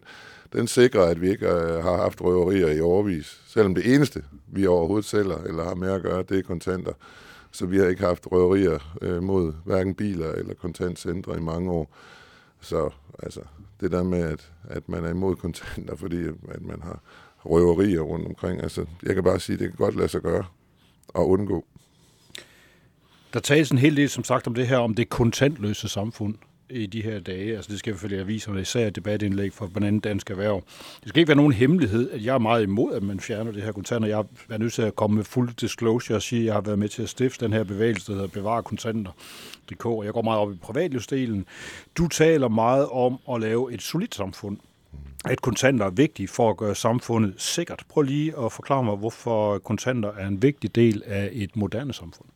[0.53, 3.41] den sikrer, at vi ikke øh, har haft røverier i overvis.
[3.47, 6.93] Selvom det eneste, vi overhovedet sælger eller har med at gøre, det er kontanter.
[7.51, 11.95] Så vi har ikke haft røverier øh, mod hverken biler eller kontantcentre i mange år.
[12.61, 12.89] Så
[13.23, 13.41] altså,
[13.79, 16.99] det der med, at, at man er imod kontanter, fordi at man har
[17.49, 20.45] røverier rundt omkring, altså, jeg kan bare sige, at det kan godt lade sig gøre
[21.07, 21.65] og undgå.
[23.33, 26.35] Der tales en hel del, som sagt, om det her, om det kontantløse samfund
[26.69, 27.55] i de her dage.
[27.55, 30.63] Altså det skal selvfølgelig aviserne, især et debatindlæg for blandt andet Dansk Erhverv.
[30.99, 33.63] Det skal ikke være nogen hemmelighed, at jeg er meget imod, at man fjerner det
[33.63, 34.07] her kontanter.
[34.07, 36.79] Jeg er nødt til at komme med fuld disclosure og sige, at jeg har været
[36.79, 40.39] med til at stifte den her bevægelse, der hedder Bevare Kontanter.dk, og jeg går meget
[40.39, 41.45] op i privatlivsdelen.
[41.97, 44.57] Du taler meget om at lave et solidt samfund
[45.25, 47.83] at kontanter er vigtige for at gøre samfundet sikkert.
[47.89, 52.27] Prøv lige at forklare mig, hvorfor kontanter er en vigtig del af et moderne samfund.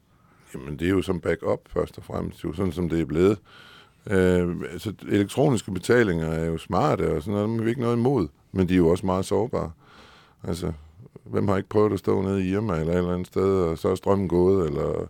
[0.54, 3.38] Jamen, det er jo som backup først og fremmest, jo sådan som det er blevet.
[4.10, 8.28] Øh, altså, elektroniske betalinger er jo smarte og sådan noget, men vi ikke noget imod,
[8.52, 9.72] men de er jo også meget sårbare.
[10.44, 10.72] Altså,
[11.24, 13.78] hvem har ikke prøvet at stå nede i Irma eller et eller andet sted, og
[13.78, 15.08] så er strømmen gået, eller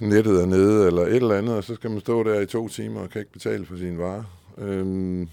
[0.00, 2.68] nettet er nede, eller et eller andet, og så skal man stå der i to
[2.68, 4.24] timer og kan ikke betale for sine varer.
[4.58, 5.28] Øhm,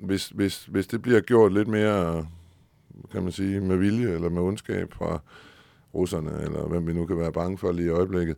[0.00, 2.26] hvis, hvis, hvis det bliver gjort lidt mere,
[3.12, 5.20] kan man sige, med vilje eller med ondskab fra
[5.94, 8.36] russerne, eller hvem vi nu kan være bange for lige i øjeblikket,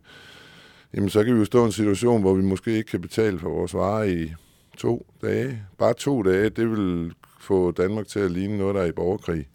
[0.93, 3.39] jamen så kan vi jo stå i en situation, hvor vi måske ikke kan betale
[3.39, 4.33] for vores varer i
[4.77, 5.63] to dage.
[5.77, 9.47] Bare to dage, det vil få Danmark til at ligne noget, der er i borgerkrig.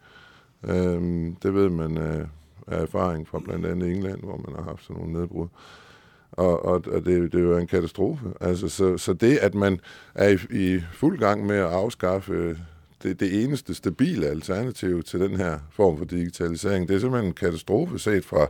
[0.63, 2.27] Øhm, det ved man øh,
[2.67, 5.47] af erfaring fra blandt andet England, hvor man har haft sådan nogle nedbrud.
[6.31, 8.25] Og, og, og det, det er jo en katastrofe.
[8.41, 9.79] Altså, så, så det, at man
[10.15, 12.57] er i, i fuld gang med at afskaffe
[13.03, 17.33] det, det eneste stabile alternativ til den her form for digitalisering, det er simpelthen en
[17.33, 18.47] katastrofe set fra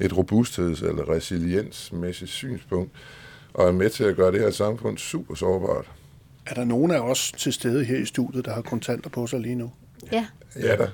[0.00, 2.92] et robustheds- eller resiliensmæssigt synspunkt,
[3.54, 5.90] og er med til at gøre det her samfund super sårbart.
[6.46, 9.40] Er der nogen af os til stede her i studiet, der har kontanter på sig
[9.40, 9.70] lige nu?
[10.12, 10.88] Ja, Ja da.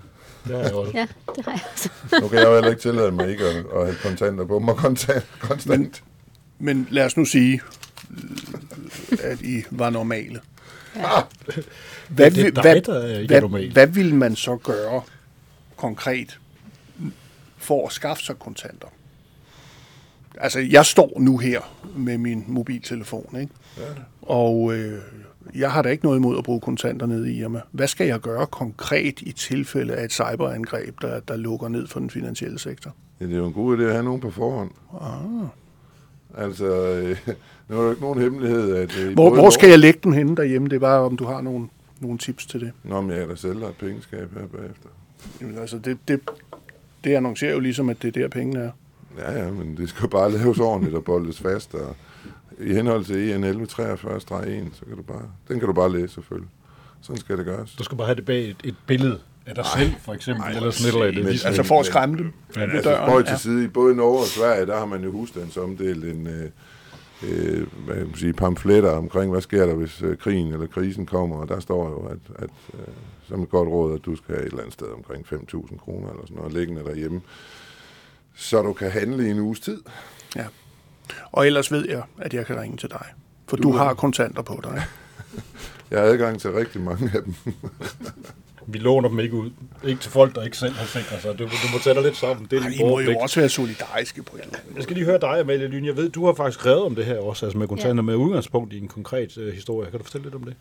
[0.44, 0.92] Det har jeg også.
[0.94, 1.88] ja, det har jeg også.
[2.20, 4.77] Nu kan jeg jo heller ikke tillade mig ikke at, at have kontanter på mig
[4.77, 5.27] konstant.
[5.40, 6.03] konstant.
[6.59, 7.61] Men lad os nu sige,
[9.22, 10.40] at I var normale.
[12.09, 13.72] Hvad, Det er vil- dig, hvad, der ikke hvad, normal.
[13.72, 15.03] hvad vil man så gøre
[15.77, 16.38] konkret
[17.59, 18.87] for at skaffe sig kontanter?
[20.40, 21.61] Altså, jeg står nu her
[21.96, 23.53] med min mobiltelefon, ikke?
[23.79, 23.83] Ja.
[24.22, 25.03] Og øh,
[25.54, 27.61] jeg har da ikke noget imod at bruge kontanter ned i Irma.
[27.70, 32.00] Hvad skal jeg gøre konkret i tilfælde af et cyberangreb, der, der lukker ned for
[32.00, 32.94] den finansielle sektor?
[33.20, 34.70] Ja, det er jo en god idé at have nogen på forhånd.
[35.00, 35.48] Ah.
[36.44, 37.16] Altså, øh,
[37.68, 38.98] nu er der jo ikke nogen hemmelighed, at...
[38.98, 40.68] Øh, Hvor, hvor skal jeg lægge dem henne derhjemme?
[40.68, 41.68] Det er bare, om du har nogle,
[42.00, 42.72] nogle tips til det.
[42.84, 44.88] Nå, men jeg kan da selv et pengeskab her bagefter.
[45.40, 46.20] Jamen, altså, det, det,
[47.04, 48.70] det annoncerer jo ligesom, at det er der pengene er.
[49.18, 51.96] Ja, ja, men det skal bare laves ordentligt og boldes fast, og
[52.60, 53.68] i henhold til E EN 1143-1,
[54.74, 56.50] så kan du bare, den kan du bare læse selvfølgelig.
[57.00, 57.74] Sådan skal det gøres.
[57.78, 60.50] Du skal bare have det bag et, et billede af dig selv, for eksempel, Ej,
[60.50, 61.24] eller sådan et eller andet.
[61.24, 63.08] men- Altså for at skræmme dem Ja, ved Altså, døren.
[63.10, 63.36] spøj til Ja.
[63.36, 66.50] side, i både Norge og Sverige, der har man jo husstandsomdelt en øh,
[67.22, 71.06] øh, hvad kan man sige, pamfletter omkring, hvad sker der, hvis øh, krigen eller krisen
[71.06, 72.80] kommer, og der står jo, at, at øh,
[73.28, 76.08] som et godt råd, at du skal have et eller andet sted omkring 5.000 kroner
[76.10, 77.20] eller sådan noget liggende derhjemme,
[78.36, 79.82] så du kan handle i en uges tid.
[80.36, 80.44] Ja.
[81.32, 83.04] Og ellers ved jeg, at jeg kan ringe til dig.
[83.48, 84.82] For du, Du har- kontanter på dig.
[85.90, 87.34] Jeg har adgang til rigtig mange af dem.
[88.72, 89.50] Vi låner dem ikke ud.
[89.84, 91.38] Ikke til folk, der ikke selv har sikret sig.
[91.38, 92.46] Du, du må tage dig lidt sammen.
[92.50, 94.96] Det er Ej, I må jo også være solidariske på en eller anden Jeg skal
[94.96, 95.84] lige høre dig, Amalie Lyn.
[95.84, 98.02] Jeg ved, du har faktisk skrevet om det her også, altså med kontanter, ja.
[98.02, 99.90] med udgangspunkt i en konkret øh, historie.
[99.90, 100.54] Kan du fortælle lidt om det?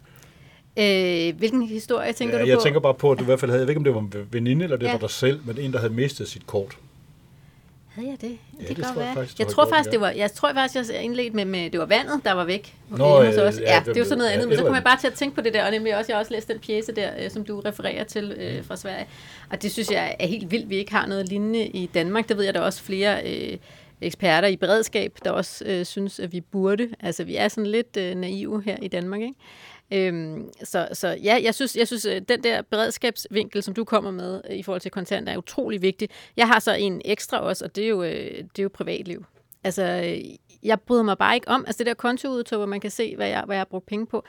[1.31, 2.63] Øh, hvilken historie tænker ja, du jeg på?
[2.63, 3.99] tænker bare på, at du i hvert fald havde, jeg ved ikke, om det var
[4.21, 4.91] en veninde, eller det Ja.
[4.91, 6.77] var dig selv, men en, der havde mistet sit kort.
[7.97, 8.37] Havde jeg det?
[8.59, 11.01] Ja, det, det tror jeg faktisk, jeg tror faktisk, det var, jeg tror faktisk, jeg
[11.01, 12.75] indledte med, med, det var vandet, der var væk.
[12.89, 13.61] Nå, øh, også.
[13.61, 14.99] ja, ja, det er jo sådan noget ja, andet, det men så kommer jeg bare
[14.99, 16.91] til at tænke på det der, og nemlig også, jeg har også læst den pjæse
[16.91, 19.07] der, øh, som du refererer til øh, fra Sverige.
[19.51, 22.29] Og det synes jeg er helt vildt, vi ikke har noget lignende i Danmark.
[22.29, 23.57] Det ved jeg, der er også flere øh,
[24.01, 26.89] eksperter i beredskab, der også øh, synes, at vi burde.
[26.99, 29.35] Altså, vi er sådan lidt øh, naive her i Danmark, ikke?
[29.93, 34.11] Øhm, så, så ja, jeg synes, jeg synes, øh, den der beredskabsvinkel, som du kommer
[34.11, 36.09] med øh, i forhold til kontanter, er utrolig vigtig.
[36.37, 39.25] Jeg har så en ekstra også, og det er jo, øh, det er jo privatliv.
[39.63, 39.83] Altså,
[40.63, 43.27] jeg bryder mig bare ikke om, altså det der kontoudtog, hvor man kan se, hvad
[43.27, 44.23] jeg, hvad jeg har brugt penge på.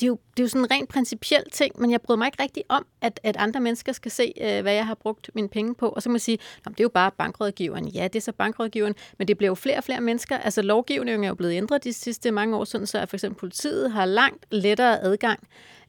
[0.00, 2.26] Det er, jo, det er jo sådan en rent principiel ting, men jeg bryder mig
[2.26, 5.48] ikke rigtig om, at, at andre mennesker skal se, øh, hvad jeg har brugt mine
[5.48, 5.88] penge på.
[5.88, 7.88] Og så kan man sige, Nå, det er jo bare bankrådgiveren.
[7.88, 10.38] Ja, det er så bankrådgiveren, men det bliver jo flere og flere mennesker.
[10.38, 13.38] Altså lovgivningen er jo blevet ændret de sidste mange år, sådan så at for eksempel
[13.38, 15.40] politiet har langt lettere adgang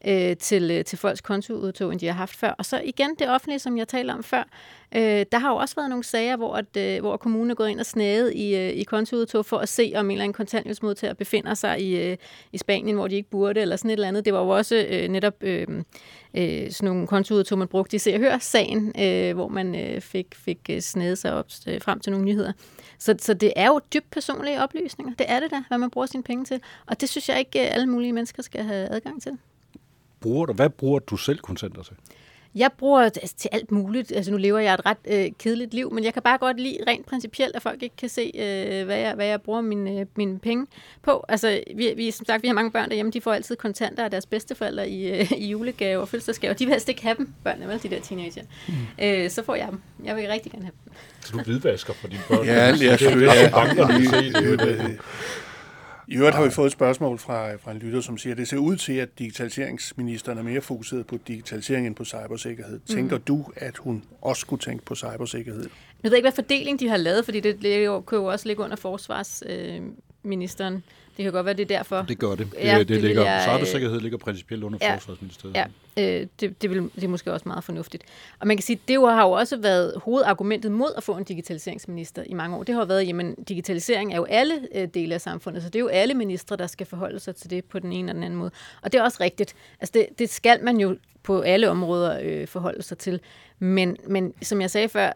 [0.07, 2.49] øh, til, øh, til folks kontoudtog, end de har haft før.
[2.49, 4.43] Og så igen det offentlige, som jeg talte om før.
[4.95, 7.69] Øh, der har jo også været nogle sager, hvor, at, øh, hvor kommunen er gået
[7.69, 11.13] ind og snaget i, øh, i kontoudtog for at se, om en eller anden kontanthjælpsmodtager
[11.13, 12.17] befinder sig i, øh,
[12.53, 14.25] i Spanien, hvor de ikke burde, eller sådan et eller andet.
[14.25, 15.67] Det var jo også øh, netop øh,
[16.33, 20.35] øh, sådan nogle kontoudtog, man brugte i Se og Hør-sagen, øh, hvor man øh, fik,
[20.35, 22.51] fik øh, sig op øh, frem til nogle nyheder.
[22.99, 25.13] Så, så det er jo dybt personlige oplysninger.
[25.13, 26.59] Det er det da, hvad man bruger sine penge til.
[26.85, 29.37] Og det synes jeg ikke, øh, alle mulige mennesker skal have adgang til.
[30.25, 31.93] Bruger du, hvad bruger du selv kontanter til?
[32.55, 34.11] Jeg bruger det altså, til alt muligt.
[34.11, 36.77] Altså, nu lever jeg et ret øh, kedeligt liv, men jeg kan bare godt lide
[36.87, 40.05] rent principielt, at folk ikke kan se, øh, hvad, jeg, hvad jeg bruger mine, øh,
[40.15, 40.67] mine penge
[41.01, 41.25] på.
[41.29, 44.11] Altså, vi, vi, som sagt, vi har mange børn derhjemme, de får altid kontanter af
[44.11, 46.53] deres bedsteforældre i, øh, i julegave og fødselsdagsgave.
[46.53, 48.43] De vil helst ikke have dem, børnene, vel, de der teenager.
[48.67, 48.73] Mm.
[49.01, 49.81] Øh, så får jeg dem.
[50.03, 50.93] Jeg vil rigtig gerne have dem.
[51.21, 52.45] Så du hvidvasker for dine børn?
[52.45, 53.33] Ja, jeg er jo ja.
[53.33, 53.87] ja, banker,
[56.07, 58.47] I øvrigt har vi fået et spørgsmål fra, fra en lytter, som siger, at det
[58.47, 62.79] ser ud til, at digitaliseringsministeren er mere fokuseret på digitalisering end på cybersikkerhed.
[62.79, 65.69] Tænker du, at hun også skulle tænke på cybersikkerhed?
[66.03, 67.59] Jeg ved ikke, hvad fordeling de har lavet, fordi det
[68.07, 70.73] kan jo også ligge under forsvarsministeren.
[70.73, 70.81] Øh,
[71.17, 72.05] Det kan godt være, det er derfor.
[72.07, 72.47] Det gør det.
[72.53, 75.55] Ja, det, det det ligger, jeg, øh, cybersikkerhed ligger principielt under ja, Forsvarsministeriet.
[75.55, 75.65] Ja,
[75.97, 78.03] øh, det, det, vil, det er måske også meget fornuftigt.
[78.39, 82.23] Og man kan sige, det har jo også været hovedargumentet mod at få en digitaliseringsminister
[82.25, 82.63] i mange år.
[82.63, 85.75] Det har jo været, jamen digitalisering er jo alle øh, dele af samfundet, så det
[85.75, 88.23] er jo alle ministre, der skal forholde sig til det på den ene eller den
[88.23, 88.51] anden måde.
[88.81, 89.55] Og det er også rigtigt.
[89.81, 93.19] Altså det, det skal man jo på alle områder øh, forholde sig til.
[93.59, 95.11] Men, men som jeg sagde før,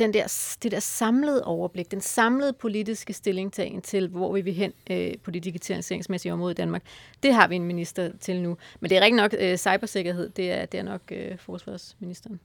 [0.00, 4.72] den der, det der samlede overblik, den samlede politiske stillingtagen til, hvor vi vil hen
[4.90, 6.82] øh, på det digitaliseringsmæssige område i Danmark,
[7.22, 8.56] det har vi en minister til nu.
[8.80, 12.40] Men det er rigtig nok øh, cybersikkerhed, det er, det er nok øh, forsvarsministeren.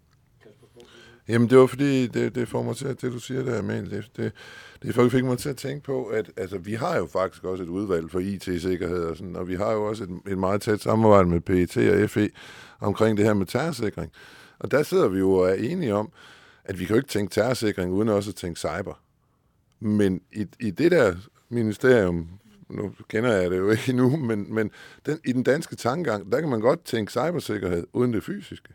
[1.27, 3.91] Jamen, det var fordi, det, det får mig til, at det du siger der, Amal,
[3.91, 4.31] det, det,
[4.83, 7.69] det fik mig til at tænke på, at altså, vi har jo faktisk også et
[7.69, 11.29] udvalg for IT-sikkerhed, og, sådan, og vi har jo også et, et meget tæt samarbejde
[11.29, 12.29] med PET og FE
[12.79, 14.11] omkring det her med terrorsikring.
[14.59, 16.11] Og der sidder vi jo og er enige om,
[16.65, 19.01] at vi kan jo ikke tænke terrorsikring uden også at tænke cyber.
[19.79, 21.15] Men i, i det der
[21.49, 22.29] ministerium,
[22.69, 24.71] nu kender jeg det jo ikke endnu, men, men
[25.05, 28.69] den, i den danske tankegang, der kan man godt tænke cybersikkerhed uden det fysiske.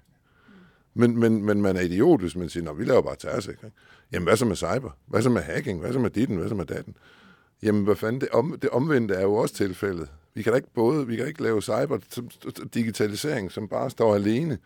[0.94, 3.72] Men, men, men man er idiot, hvis man siger, at vi laver bare terrorsikring.
[4.12, 4.90] Jamen, hvad så med cyber?
[5.07, 5.81] Hvad så med hacking?
[5.81, 6.37] Hvad så med ditten?
[6.37, 6.96] Hvad så med datten?
[7.62, 10.09] Jamen, hvad fanden, det, om, det omvendte er jo også tilfældet.
[10.35, 11.98] Vi kan da ikke både, vi kan ikke lave cyber
[12.74, 14.59] digitalisering, som bare står alene,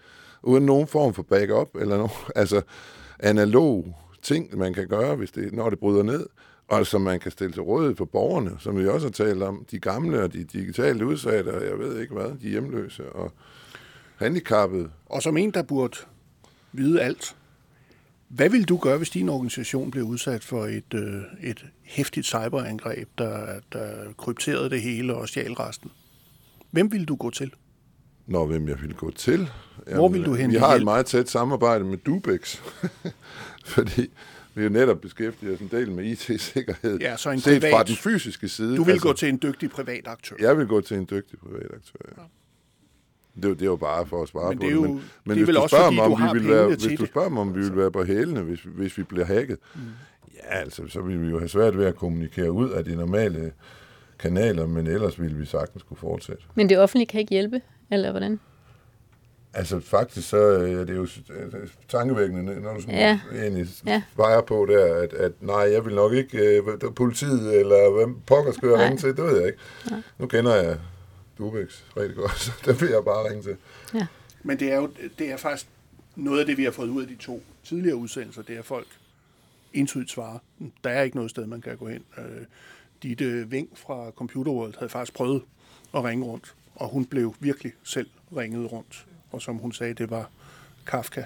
[0.42, 2.62] uden nogen form for backup, eller nogen, altså
[3.18, 6.26] analog ting, man kan gøre, hvis det, når det bryder ned,
[6.68, 9.66] og som man kan stille til rådighed for borgerne, som vi også har talt om,
[9.70, 13.32] de gamle og de digitalt udsatte, og jeg ved ikke hvad, de hjemløse og
[14.16, 14.90] handicappede.
[15.06, 15.96] Og som en, der burde
[16.72, 17.36] vide alt,
[18.28, 23.08] hvad vil du gøre, hvis din organisation blev udsat for et, øh, et hæftigt cyberangreb,
[23.18, 25.90] der, der krypterede det hele og stjal resten?
[26.70, 27.52] Hvem vil du gå til?
[28.26, 29.50] Nå, hvem jeg vil gå til?
[29.76, 30.50] Hvor Jamen, vil du hen?
[30.50, 32.56] Vi har et meget tæt samarbejde med Dubex,
[33.74, 34.10] fordi
[34.54, 37.82] vi har netop beskæftiget os en del med IT-sikkerhed, ja, så en set privat, fra
[37.82, 38.76] den fysiske side.
[38.76, 40.36] Du vil altså, gå til en dygtig privat aktør?
[40.40, 42.22] Jeg vil gå til en dygtig privat aktør, ja.
[42.22, 42.28] ja.
[43.42, 44.70] Det, det er jo bare for at svare men på det.
[44.70, 46.38] Er jo, men, men det er vel også, spørger fordi mig, du om har vi
[46.38, 49.02] vil være, Hvis du spørger mig, om vi vil være på hælene, hvis, hvis vi
[49.02, 49.80] bliver hacket, mm.
[50.34, 53.52] ja, altså, så vil vi jo have svært ved at kommunikere ud af de normale
[54.18, 56.42] kanaler, men ellers ville vi sagtens kunne fortsætte.
[56.54, 57.60] Men det offentlige kan ikke hjælpe,
[57.94, 58.40] eller hvordan?
[59.54, 61.08] Altså faktisk så er det jo
[61.88, 63.20] tankevækkende, når du sådan ja.
[63.32, 64.02] egentlig ja.
[64.16, 68.52] vejer på der, at, at nej, jeg vil nok ikke, uh, politiet eller hvem pokker
[68.52, 69.58] skal jeg ringe til, det ved jeg ikke.
[69.90, 70.02] Nej.
[70.18, 70.78] Nu kender jeg
[71.38, 73.56] Dubex rigtig godt, så der vil jeg bare ringe til.
[73.94, 74.06] Ja.
[74.42, 75.68] Men det er jo det er faktisk
[76.16, 78.86] noget af det, vi har fået ud af de to tidligere udsendelser, det er folk
[79.72, 80.38] entydigt svarer.
[80.84, 82.04] Der er ikke noget sted, man kan gå hen.
[82.18, 82.24] Øh,
[83.02, 85.42] Ditte Ving fra Computer World havde faktisk prøvet
[85.94, 88.06] at ringe rundt, og hun blev virkelig selv
[88.36, 89.06] ringet rundt.
[89.32, 90.30] Og som hun sagde, det var
[90.86, 91.24] Kafka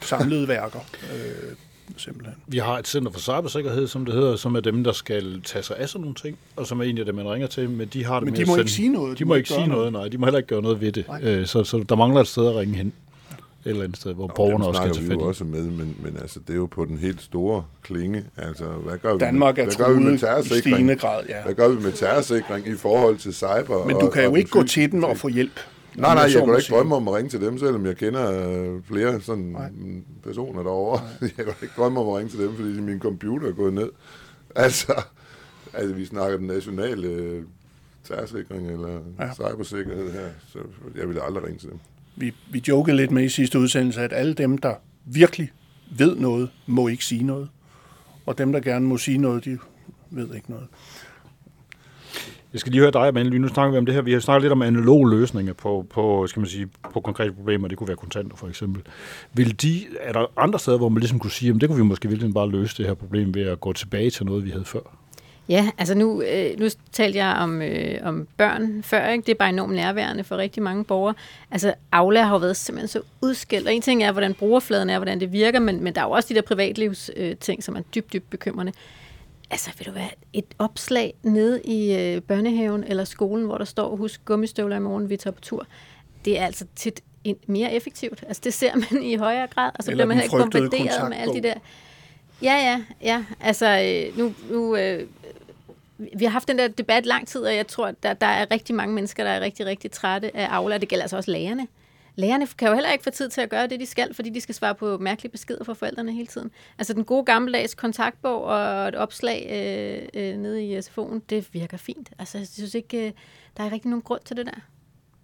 [0.00, 0.80] samlede værker.
[1.14, 1.56] Øh,
[1.96, 2.34] simpelthen.
[2.46, 5.62] Vi har et center for cybersikkerhed, som det hedder, som er dem, der skal tage
[5.62, 8.04] sig af sådan nogle ting, og som er egentlig dem, man ringer til, men de
[8.04, 9.18] har det Men med de må at ikke sige noget.
[9.18, 10.08] De, de må ikke sige noget, nej.
[10.08, 11.04] De må heller ikke gøre noget ved det.
[11.22, 12.92] Øh, så, så der mangler et sted at ringe hen.
[13.64, 15.20] Et eller andet sted, hvor og borgerne også skal tage fat i.
[15.20, 18.24] også med, men, men altså, det er jo på den helt store klinge.
[18.36, 20.98] Altså, hvad gør Danmark vi med, er hvad gør vi med terrorsikring?
[20.98, 21.42] grad, ja.
[21.44, 23.86] Hvad gør vi med terrorsikring i forhold til cyber?
[23.86, 25.60] Men du kan og, jo og ikke gå til dem og få hjælp.
[25.94, 28.82] Nej, nej, jeg kan ikke drømme om at ringe til dem, selvom jeg kender øh,
[28.82, 29.70] flere sådan nej.
[30.24, 31.00] personer derovre.
[31.20, 31.30] Nej.
[31.36, 33.90] Jeg kan ikke drømme om at ringe til dem, fordi min computer er gået ned.
[34.54, 35.02] Altså,
[35.72, 37.42] altså vi snakker den nationale øh,
[38.04, 39.34] terrorsikring eller ja.
[39.34, 40.58] cybersikkerhed her, så
[40.96, 41.78] jeg ville aldrig ringe til dem.
[42.16, 45.52] Vi, vi jokede lidt med i sidste udsendelse, at alle dem, der virkelig
[45.90, 47.48] ved noget, må ikke sige noget.
[48.26, 49.58] Og dem, der gerne må sige noget, de
[50.10, 50.66] ved ikke noget.
[52.52, 54.02] Jeg skal lige høre dig, men nu snakker vi om det her.
[54.02, 57.68] Vi har snakket lidt om analoge løsninger på, på, skal man sige, på konkrete problemer.
[57.68, 58.82] Det kunne være kontanter, for eksempel.
[59.32, 61.84] Vil de, er der andre steder, hvor man ligesom kunne sige, at det kunne vi
[61.84, 64.64] måske virkelig bare løse det her problem ved at gå tilbage til noget, vi havde
[64.64, 65.01] før?
[65.48, 69.26] Ja, altså nu, øh, nu talte jeg om, øh, om børn før, ikke?
[69.26, 71.14] det er bare enormt nærværende for rigtig mange borgere.
[71.50, 74.98] Altså Aula har jo været simpelthen så udskilt, og en ting er, hvordan brugerfladen er,
[74.98, 77.76] hvordan det virker, men, men der er jo også de der privatlivs øh, ting, som
[77.76, 78.72] er dybt, dybt bekymrende.
[79.50, 83.96] Altså, vil du være et opslag nede i øh, børnehaven eller skolen, hvor der står,
[83.96, 85.66] husk gummistøvler i morgen, vi tager på tur.
[86.24, 88.24] Det er altså tit en, mere effektivt.
[88.26, 91.18] Altså, det ser man i højere grad, og så eller bliver man ikke bombarderet med
[91.18, 91.54] alle de der...
[92.42, 93.24] Ja, ja, ja.
[93.40, 94.34] Altså, øh, nu...
[94.50, 95.08] nu øh,
[96.16, 98.74] vi har haft den der debat lang tid, og jeg tror, der, der er rigtig
[98.74, 100.78] mange mennesker, der er rigtig, rigtig trætte af Aula.
[100.78, 101.66] Det gælder altså også lærerne.
[102.16, 104.40] Lærerne kan jo heller ikke få tid til at gøre det, de skal, fordi de
[104.40, 106.50] skal svare på mærkelige beskeder fra forældrene hele tiden.
[106.78, 111.76] Altså den gode gammeldags kontaktbog og et opslag øh, øh, nede i SFO'en, det virker
[111.76, 112.10] fint.
[112.18, 113.12] Altså jeg synes ikke, øh,
[113.56, 114.60] der er rigtig nogen grund til det der.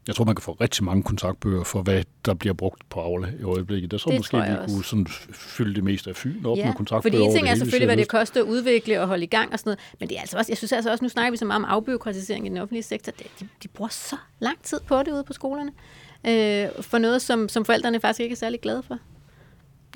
[0.09, 3.29] Jeg tror, man kan få rigtig mange kontaktbøger for, hvad der bliver brugt på Aula
[3.40, 3.90] i øjeblikket.
[3.90, 4.75] Der så Det måske, tror jeg vi også.
[4.75, 7.51] kunne sådan fylde det meste af Fyn op med Ja, kontaktbøger fordi en ting det
[7.51, 10.09] er selvfølgelig, hvad det koster at udvikle og holde i gang og sådan noget, men
[10.09, 12.47] det er altså også, jeg synes altså også, nu snakker vi så meget om afbyråkratisering
[12.47, 15.71] i den offentlige sektor, de, de bruger så lang tid på det ude på skolerne,
[16.27, 18.99] øh, for noget, som, som forældrene faktisk ikke er særlig glade for.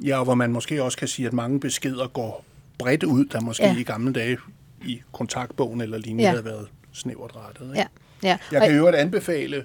[0.05, 2.45] Ja, og hvor man måske også kan sige, at mange beskeder går
[2.79, 3.77] bredt ud, der måske Ja.
[3.77, 4.39] i gamle dage
[4.85, 6.31] i kontaktbogen eller lignende Ja.
[6.31, 7.65] havde været snævert rettet.
[7.67, 7.79] Ikke?
[8.23, 8.39] Ja, ja.
[8.53, 9.65] Jeg kan jo anbefale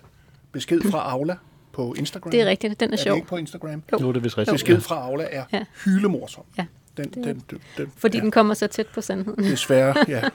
[0.52, 1.36] besked fra Aula
[1.74, 2.32] på Instagram.
[2.32, 3.16] det er rigtigt, den er Er det sjov.
[3.16, 3.84] ikke på Instagram?
[4.02, 4.54] Jo, det er vist rigtigt.
[4.54, 5.58] Besked fra Aula er Ja.
[5.58, 5.64] ja.
[5.86, 6.44] hylemorsom.
[6.58, 6.66] Ja,
[6.98, 7.44] Den, den, den,
[7.78, 9.44] den, Fordi ja, den kommer så tæt på sandheden.
[9.44, 10.30] Desværre, ja.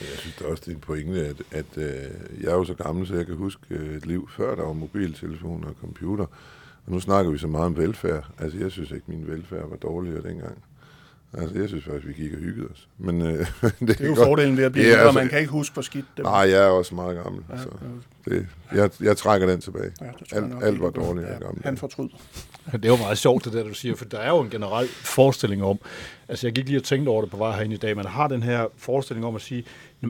[0.00, 2.74] Jeg synes da også, det er en pointe, at, at øh, jeg er jo så
[2.74, 6.24] gammel, så jeg kan huske øh, et liv før der var mobiltelefoner og computer.
[6.86, 8.24] Og nu snakker vi så meget om velfærd.
[8.38, 10.58] Altså, jeg synes ikke, min velfærd var dårligere dengang.
[11.38, 12.88] Altså, jeg synes faktisk, vi gik og hyggede os.
[12.98, 15.38] Men øh, det, Det er jo fordelen ved at blive Ja, ældre, altså- man kan
[15.38, 16.30] ikke huske, hvor skidt det var.
[16.30, 17.42] Nej, jeg er også meget gammel.
[17.58, 17.68] Så
[18.24, 19.90] det, jeg, jeg trækker den tilbage.
[20.00, 21.06] Ja, det alt, nok, alt var er godt.
[21.06, 21.64] dårligt Ja, ja, gammel.
[21.64, 22.08] Han fortryd.
[22.72, 24.88] Det er jo meget sjovt, det der, du siger, for der er jo en generel
[24.88, 25.78] forestilling om,
[26.28, 28.28] altså jeg gik lige og tænkte over det på vej herinde i dag, man har
[28.28, 29.64] den her forestilling om at sige,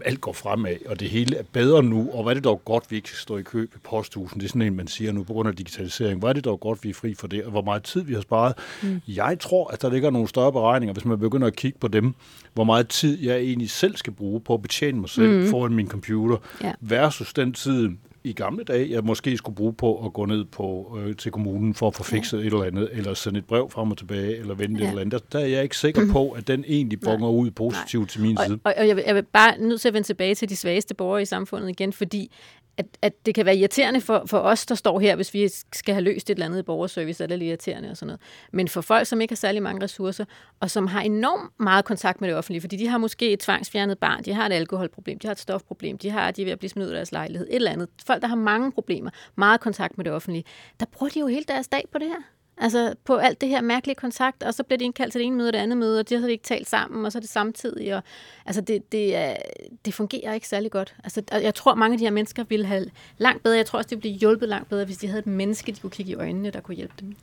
[0.04, 2.62] at alt går fremad, og det hele er bedre nu, og hvad er det dog
[2.64, 5.12] godt, vi ikke skal stå i kø ved posthusen, det er sådan en, man siger
[5.12, 7.44] nu på grund af digitalisering, hvor er det dog godt, vi er fri for det,
[7.44, 8.54] og hvor meget tid vi har sparet.
[8.82, 9.00] Mm.
[9.08, 12.14] Jeg tror, at der ligger nogle større beregninger, hvis man begynder at kigge på dem,
[12.54, 15.46] hvor meget tid jeg egentlig selv skal bruge på at betjene mig selv mm.
[15.50, 16.72] foran min computer, Ja.
[16.80, 17.90] versus den tid,
[18.26, 21.74] i gamle dage, jeg måske skulle bruge på at gå ned på øh, til kommunen
[21.74, 24.54] for at få fikset et eller andet, eller sende et brev frem og tilbage, eller
[24.54, 24.84] vente Ja.
[24.84, 25.12] et eller andet.
[25.32, 28.38] Der, der er jeg ikke sikker på, at den egentlig bonger ud positivt til min
[28.38, 28.58] Og, side.
[28.64, 30.94] og, og jeg, vil, jeg vil bare nødt til at vende tilbage til de svageste
[30.94, 32.30] borgere i samfundet igen, fordi
[32.76, 35.94] at, at det kan være irriterende for, for os, der står her, hvis vi skal
[35.94, 38.20] have løst et eller andet i borgerservice, så er det lidt irriterende og sådan noget.
[38.52, 40.24] Men for folk, som ikke har særlig mange ressourcer,
[40.60, 43.98] og som har enormt meget kontakt med det offentlige, fordi de har måske et tvangsfjernet
[43.98, 46.58] barn, de har et alkoholproblem, de har et stofproblem, de, har, de er ved at
[46.58, 47.88] blive smidt ud af deres lejlighed, et eller andet.
[48.06, 50.44] Folk, der har mange problemer, meget kontakt med det offentlige,
[50.80, 52.33] der bruger de jo hele deres dag på det her.
[52.58, 55.36] Altså på alt det her mærkelige kontakt, og så bliver de indkaldt til det ene
[55.36, 57.30] møde og det andet møde, og de har ikke talt sammen, og så er det
[57.30, 57.96] samtidig.
[57.96, 58.02] Og,
[58.46, 59.36] altså det, det, er,
[59.84, 60.94] det fungerer ikke særlig godt.
[61.04, 62.86] Altså, jeg tror, mange af de her mennesker ville have
[63.18, 63.56] langt bedre.
[63.56, 65.80] Jeg tror også, de ville blive hjulpet langt bedre, hvis de havde et menneske, de
[65.80, 67.14] kunne kigge i øjnene, der kunne hjælpe dem.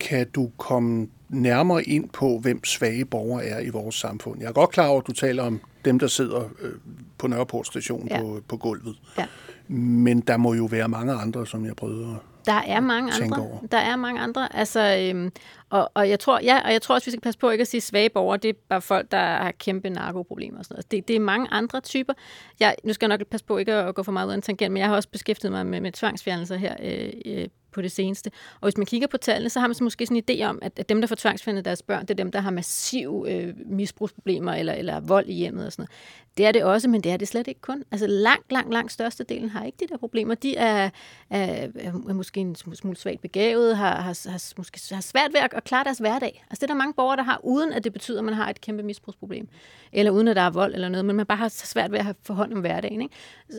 [0.00, 4.40] Kan du komme nærmere ind på, hvem svage borgere er i vores samfund?
[4.40, 6.72] Jeg er godt klar over, at du taler om dem, der sidder øh,
[7.18, 8.20] på Nørreport station ja.
[8.20, 8.96] på, på gulvet.
[9.18, 9.26] Ja.
[9.68, 13.42] Men der må jo være mange andre, som jeg prøvede at Der er mange andre.
[13.42, 13.58] over.
[13.72, 14.56] Der er mange andre.
[14.56, 15.32] Altså, øhm,
[15.70, 17.68] og, og, jeg tror, ja, og jeg tror også, vi skal passe på ikke at
[17.68, 18.36] sige svage borgere.
[18.36, 20.90] Det er bare folk, der har kæmpe narkoproblemer og sådan noget.
[20.90, 22.12] Det, det er mange andre typer.
[22.60, 24.42] Jeg, nu skal jeg nok passe på ikke at gå for meget ud af en
[24.42, 27.92] tangent, men jeg har også beskæftiget mig med, med tvangsfjernelser her øh, øh, på det
[27.92, 28.30] seneste.
[28.54, 30.58] Og hvis man kigger på tallene, så har man så måske sådan en idé om,
[30.62, 33.54] at, at dem, der får tvangsfjernet deres børn, det er dem, der har massive øh,
[33.66, 35.90] misbrugsproblemer eller, eller vold i hjemmet og sådan noget.
[36.36, 37.84] Det er det også, men det er det slet ikke kun.
[37.92, 40.34] Altså langt, langt, langt størstedelen har ikke de der problemer.
[40.34, 40.90] De er,
[41.30, 41.68] er,
[42.08, 45.84] er måske en smule svagt begavet, har, har, har, måske har svært ved at, klare
[45.84, 46.44] deres hverdag.
[46.50, 48.50] Altså det er der mange borgere, der har, uden at det betyder, at man har
[48.50, 49.48] et kæmpe misbrugsproblem.
[49.92, 52.04] Eller uden at der er vold eller noget, men man bare har svært ved at
[52.04, 53.02] have forhånd om hverdagen.
[53.02, 53.14] Ikke?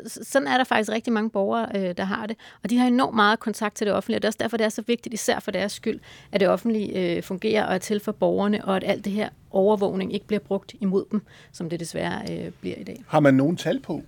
[0.08, 2.38] Så- Sådan er der faktisk rigtig mange borgere, øh, der har det.
[2.63, 4.65] Og de har enormt meget kontakt til det offentlige, og det er også derfor, det
[4.65, 5.99] er så vigtigt, især for deres skyld,
[6.31, 9.29] at det offentlige øh, fungerer og er til for borgerne, og at alt det her
[9.51, 13.03] overvågning ikke bliver brugt imod dem, som det desværre øh, bliver i dag.
[13.07, 14.01] Har man nogen tal på?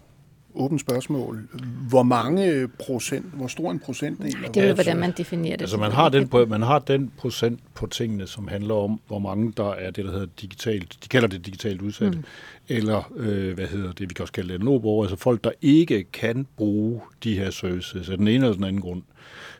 [0.55, 1.47] Åbent spørgsmål.
[1.89, 4.35] Hvor mange procent, hvor stor en procentdel?
[4.45, 5.61] af Det er jo, hvordan man definerer det.
[5.61, 9.19] Altså man har, den, på- man har den procent på tingene, som handler om, hvor
[9.19, 12.23] mange der er det, der hedder digitalt, de kalder det digitalt udsatte, mm.
[12.67, 16.03] eller øh, hvad hedder det, vi kan også kalde det NO-borgere, altså folk, der ikke
[16.03, 19.01] kan bruge de her services af den ene eller den anden grund.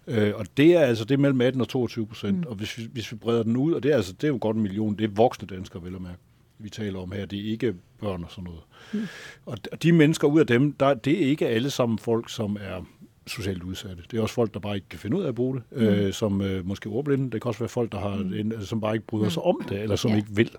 [0.07, 2.43] Øh, og det er altså det er mellem 18 og 22 procent, mm.
[2.47, 4.37] og hvis vi, hvis vi breder den ud, og det er altså det er jo
[4.41, 6.17] godt en million, det er voksne danskere, vel at mærke,
[6.63, 8.61] vi taler om her, det er ikke børn og sådan noget.
[8.93, 9.07] Mm.
[9.45, 12.85] Og de mennesker ud af dem, der, det er ikke alle sammen folk, som er
[13.27, 14.03] socialt udsatte.
[14.11, 15.83] Det er også folk, der bare ikke kan finde ud af at bruge det, mm.
[15.83, 17.31] øh, som øh, måske er ordblinde.
[17.31, 18.33] Det kan også være folk, der har mm.
[18.33, 19.31] en, altså, som bare ikke bryder mm.
[19.31, 20.17] sig om det, eller som ja.
[20.17, 20.51] ikke vil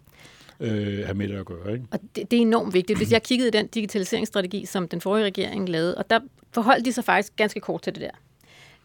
[0.60, 1.72] øh, have med det at gøre.
[1.72, 1.84] Ikke?
[1.90, 2.98] Og det, det er enormt vigtigt.
[2.98, 6.20] Hvis jeg kiggede i den digitaliseringsstrategi, som den forrige regering lavede, og der
[6.52, 8.10] forholdt de sig faktisk ganske kort til det der.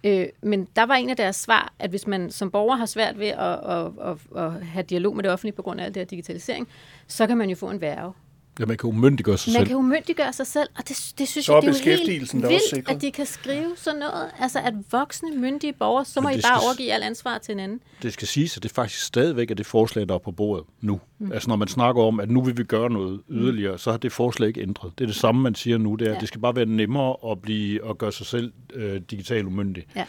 [0.03, 3.19] Øh, men der var en af deres svar, at hvis man som borger har svært
[3.19, 6.01] ved at, at, at, at have dialog med det offentlige på grund af alt det
[6.01, 6.67] her digitalisering,
[7.07, 8.13] så kan man jo få en værve.
[8.59, 9.67] Ja, man kan umyndiggøre sig Man selv.
[9.67, 12.33] kan umyndiggøre sig selv, og det, det synes Så jeg, er det er jo helt
[12.33, 14.31] vildt, at de kan skrive sådan noget.
[14.39, 17.59] Altså, at voksne, myndige borgere, så må I bare skal- overgive al ansvar til en
[17.59, 17.81] anden.
[18.01, 20.99] Det skal siges, at det faktisk stadigvæk er det forslag, der er på bordet nu.
[21.19, 21.31] Mm.
[21.31, 24.11] Altså når man snakker om, at nu vil vi gøre noget yderligere, så har det
[24.11, 24.91] forslag ikke ændret.
[24.97, 25.95] Det er det samme, man siger nu.
[25.95, 26.13] Det, er, Ja.
[26.15, 26.19] ja.
[26.19, 29.85] det skal bare være nemmere at, blive, at gøre sig selv øh, digital umyndig.
[29.95, 30.05] Ja.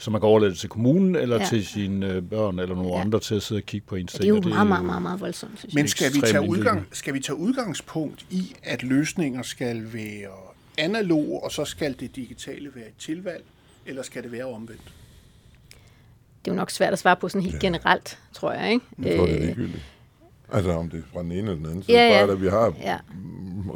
[0.00, 1.46] Så man kan overlade det til kommunen, eller Ja.
[1.46, 3.00] til sine øh, børn, eller nogle Ja.
[3.00, 4.46] andre til at sidde og kigge på ens Det er jo ting.
[4.46, 5.80] og meget, meget, meget, meget voldsomt, synes jeg.
[5.80, 10.30] Men skal vi, tage udgang, skal vi tage udgangspunkt i, at løsninger skal være
[10.78, 13.44] analoge, og så skal det digitale være et tilvalg?
[13.86, 14.82] Eller skal det være omvendt?
[16.44, 17.66] Det er jo nok svært at svare på sådan helt ja.
[17.66, 18.72] generelt, tror jeg.
[18.72, 18.84] Ikke?
[19.02, 19.82] Jeg tror, det er Øh, ligegyldigt.
[20.52, 21.96] Altså om det er fra den ene eller den anden side.
[21.96, 22.24] Ja, ja.
[22.24, 22.96] Bare at vi har Ja.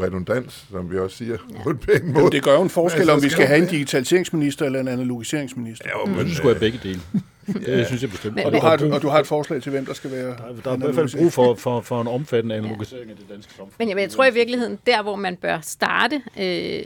[0.02, 2.16] redundans, som vi også siger, på en pæn måde.
[2.18, 4.80] Jamen, det gør jo en forskel, Altså, om vi skal skal have en digitaliseringsminister eller
[4.80, 5.88] en analogiseringsminister.
[6.00, 7.00] Jo, Men men, det skulle have begge dele.
[7.66, 8.34] Det synes jeg bestemt.
[8.34, 10.24] Men- Og du, har, et- og du har et forslag til, hvem der skal være
[10.26, 13.16] Der er, der er i hvert fald brug for, for, for en omfattende analogisering af
[13.16, 13.72] det danske samfund.
[13.78, 16.82] Men jeg, jeg tror i virkeligheden, der hvor man bør starte, øh,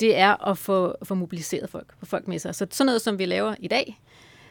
[0.00, 2.54] det er at få, få mobiliseret folk, få folk med sig.
[2.54, 4.00] Så sådan noget, som vi laver i dag,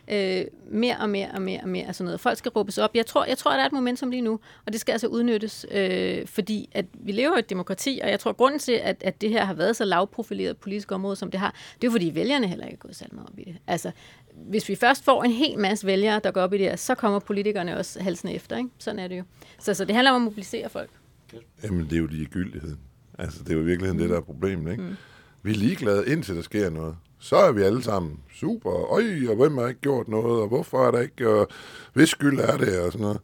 [0.10, 2.20] øh, mere og mere og mere og mere af sådan noget.
[2.20, 2.96] Folk skal råbes op.
[2.96, 5.08] Jeg tror, jeg tror, at der er et momentum lige nu, og det skal altså
[5.08, 9.04] udnyttes, øh, fordi at vi lever i et demokrati, og jeg tror, grunden til, at,
[9.04, 12.12] at det her har været så lavprofileret politisk område, som det har, det er fordi
[12.14, 13.58] vælgerne heller ikke er gået særlig meget op i det.
[13.68, 13.92] Altså,
[14.36, 16.96] hvis vi først får en hel masse vælgere, der går op i det her, så
[16.96, 18.58] kommer politikerne også halsen efter.
[18.58, 18.70] Ikke?
[18.78, 19.24] Sådan er det jo.
[19.60, 20.90] Så, så det handler om at mobilisere folk.
[21.64, 22.80] Jamen, det er jo ligegyldigheden.
[23.20, 24.84] Altså, det er jo i virkeligheden det, der er problemet, ikke?
[24.84, 24.96] Mm.
[25.44, 26.96] Vi er ligeglade, indtil der sker noget.
[27.20, 28.72] Så er vi alle sammen super.
[28.94, 31.48] Øj, og hvem har ikke gjort noget, og hvorfor er der ikke, og
[31.94, 33.20] hvis skyld er det, og sådan noget.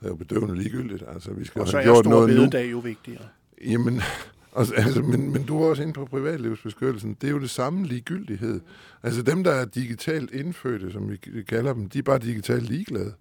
[0.00, 1.04] Det er jo bedøvende ligegyldigt.
[1.14, 2.34] Altså, vi skal Og så have er gjort noget nu.
[2.36, 3.22] bededag jo vigtigere.
[3.64, 4.00] Jamen,
[4.56, 7.16] altså, altså, men, men du er også inde på privatlivsbeskyttelsen.
[7.20, 8.60] Det er jo det samme ligegyldighed.
[9.02, 11.16] Altså dem, der er digitalt indfødte, som vi
[11.48, 13.12] kalder dem, de er bare digitalt ligeglade.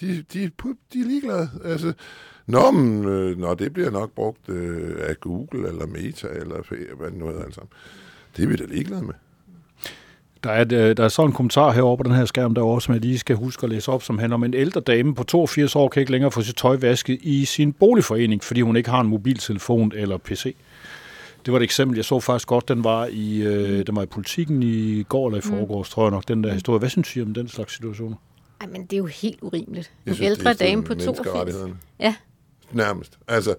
[0.00, 0.50] De, de,
[0.92, 1.50] de er ligeglade.
[1.64, 1.92] Altså,
[2.46, 7.10] Nå, men, øh, nå, det bliver nok brugt øh, af Google eller Meta eller hvad
[7.10, 7.60] det nu hedder altså.
[8.36, 9.14] Det er vi da ligeglade med.
[10.44, 12.80] Der er, et, øh, der er sådan en kommentar herovre på den her skærm derovre,
[12.80, 15.22] som jeg lige skal huske at læse op, som handler om en ældre dame på
[15.22, 18.90] 82 år, kan ikke længere få sit tøj vasket i sin boligforening, fordi hun ikke
[18.90, 20.56] har en mobiltelefon eller PC.
[21.46, 24.06] Det var et eksempel, jeg så faktisk godt, den var i, øh, den var i
[24.06, 26.78] politikken i går eller i forgårs, tror jeg nok, den der historie.
[26.78, 28.16] Hvad synes I om den slags situationer?
[28.60, 29.92] Ej, men det er jo helt urimeligt.
[30.06, 31.06] En ældre er dame på med 82.
[31.06, 31.76] menneskerettighederne.
[32.00, 32.14] Ja,
[32.72, 33.18] Nærmest.
[33.28, 33.54] Altså,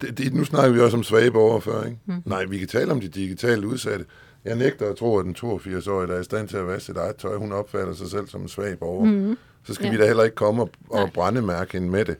[0.00, 1.98] det, det, nu snakker vi også om svage borgere før, ikke?
[2.06, 2.14] Mm.
[2.24, 4.04] Nej, vi kan tale om de digitalt udsatte.
[4.44, 6.96] Jeg nægter at tro, at den 82-årige, der er i stand til at vaske sit
[6.96, 9.04] eget tøj, hun opfatter sig selv som en svag borger.
[9.04, 9.38] Mm.
[9.64, 9.90] Så skal Ja.
[9.92, 12.16] vi da heller ikke komme og, og brændemærke hende med det.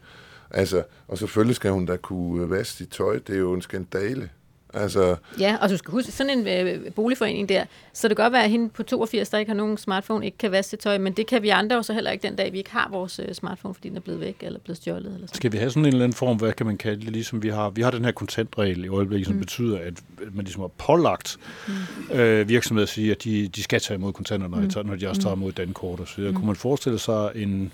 [0.51, 3.19] Altså, og selvfølgelig skal hun da kunne vaske sit tøj.
[3.27, 4.29] Det er jo en skandale.
[4.75, 8.33] Altså, ja, og du skal huske, sådan en øh, boligforening der, så det kan godt
[8.33, 10.99] være, at hende på 82, der ikke har nogen smartphone, ikke kan vaske sit tøj,
[10.99, 13.21] men det kan vi andre jo så heller ikke den dag, vi ikke har vores
[13.29, 15.07] øh, smartphone, fordi den er blevet væk eller blevet stjålet.
[15.07, 15.35] Eller sådan.
[15.35, 17.49] Skal vi have sådan en eller anden form, hvad kan man kalde det, ligesom vi
[17.49, 19.41] har, vi har den her kontantregel i øjeblikket, som mm.
[19.41, 19.95] betyder, at
[20.33, 22.19] man ligesom har pålagt mm.
[22.19, 24.69] øh, virksomheder at sige, at de, de skal tage imod kontanter, når, mm.
[24.69, 26.31] de, når de også tager imod dankort og så videre.
[26.31, 26.37] Mm.
[26.37, 27.73] Kunne man forestille sig en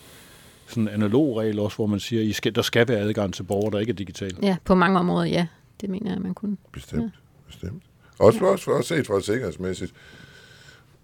[0.69, 3.43] sådan en analog regel også, hvor man siger, I skal, der skal være adgang til
[3.43, 4.37] borgere, der ikke er digitale?
[4.43, 5.47] Ja, på mange områder, ja.
[5.81, 6.57] Det mener jeg, man kunne.
[6.73, 7.03] bestemt.
[7.03, 7.09] Ja.
[7.47, 7.83] bestemt.
[8.19, 9.93] Også, også, også set fra et sikkerhedsmæssigt,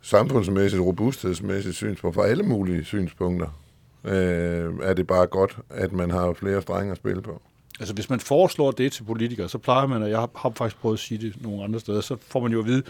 [0.03, 3.61] samfundsmæssigt, robusthedsmæssigt synspunkt, fra alle mulige synspunkter,
[4.05, 7.43] øh, er det bare godt, at man har flere strenge at spille på.
[7.81, 10.81] Altså hvis man foreslår det til politikere, så plejer man, og jeg har, har faktisk
[10.81, 12.83] prøvet at sige det nogle andre steder, så får man jo at vide,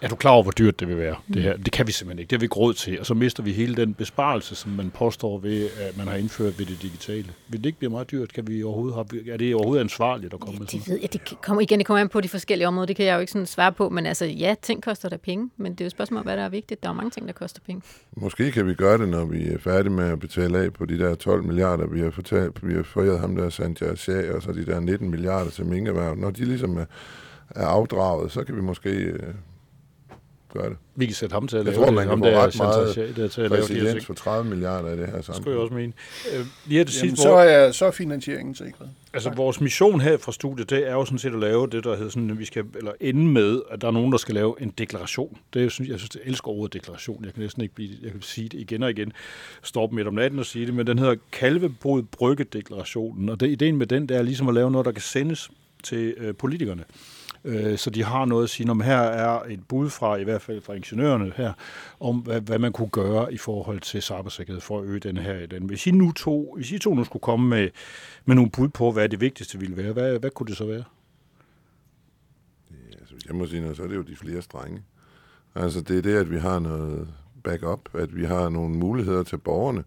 [0.00, 1.56] er du klar over, hvor dyrt det vil være, det her?
[1.56, 3.52] Det kan vi simpelthen ikke, det har vi ikke råd til, og så mister vi
[3.52, 7.26] hele den besparelse, som man påstår ved, at man har indført ved det digitale.
[7.48, 8.32] Vil det ikke blive meget dyrt?
[8.32, 11.12] Kan vi overhovedet have, er det overhovedet ansvarligt at komme med sådan Det ved jeg,
[11.12, 13.32] det kommer igen, det kommer an på de forskellige områder, det kan jeg jo ikke
[13.32, 15.92] sådan svare på, men altså ja, ting koster der penge, men det er jo et
[15.92, 16.82] spørgsmål hvad der er vigtigt.
[16.82, 17.82] Der er mange ting, der koster penge.
[18.16, 20.98] Måske kan vi gøre det, når vi er færdige med at betale af på de
[20.98, 24.52] der 12 milliarder, vi har, fortalt, vi har foræret ham der Sanjay Shah, og så
[24.52, 26.16] de der 19 milliarder til minkerhverv.
[26.16, 26.84] Når de ligesom er,
[27.50, 29.34] er afdraget, så kan vi måske øh,
[30.54, 30.76] gøre det.
[30.96, 31.94] Vi kan sætte ham til at Jeg lave tror, det.
[31.94, 34.04] man kan få der ret meget der til at lave de her Præsidens ting.
[34.04, 35.54] for 30 milliarder i det her Det skulle jeg samfund.
[35.56, 35.92] også mene.
[36.34, 38.88] Øh, lige her til Jamen, sidst, så hvor, er, så er finansieringen sikret.
[39.14, 41.96] altså vores mission her fra studiet, det er jo sådan set at lave det, der
[41.96, 44.54] hedder sådan, at vi skal, eller ende med, at der er nogen, der skal lave
[44.60, 45.36] en deklaration.
[45.54, 47.24] Det er, jo sådan- jeg synes, jeg elsker ordet deklaration.
[47.24, 49.12] Jeg kan næsten ikke blive, jeg kan sige det igen og igen.
[49.62, 53.28] Stå op midt om natten og sige det, men den hedder Kalvebrud Brygge deklarationen.
[53.28, 55.50] Og det, ideen med den, det er ligesom at lave noget, der kan sendes
[55.82, 56.84] til øh, politikerne.
[57.44, 60.42] Øh, så de har noget at sige, om her er et bud fra, i hvert
[60.42, 61.52] fald fra ingeniørerne her,
[62.00, 65.46] om hvad, hvad man kunne gøre i forhold til cybersikkerhed for at øge den her.
[65.46, 65.62] Den.
[65.62, 67.68] Hvis I nu to, hvis I to nu skulle komme med,
[68.24, 70.84] med nogle bud på, hvad det vigtigste ville være, hvad, hvad kunne det så være?
[73.00, 74.82] Altså, hvis jeg må sige noget, så er det jo de flere strenge.
[75.54, 77.08] Altså, det er det, at vi har noget
[77.44, 79.84] backup, at vi har nogle muligheder til borgerne,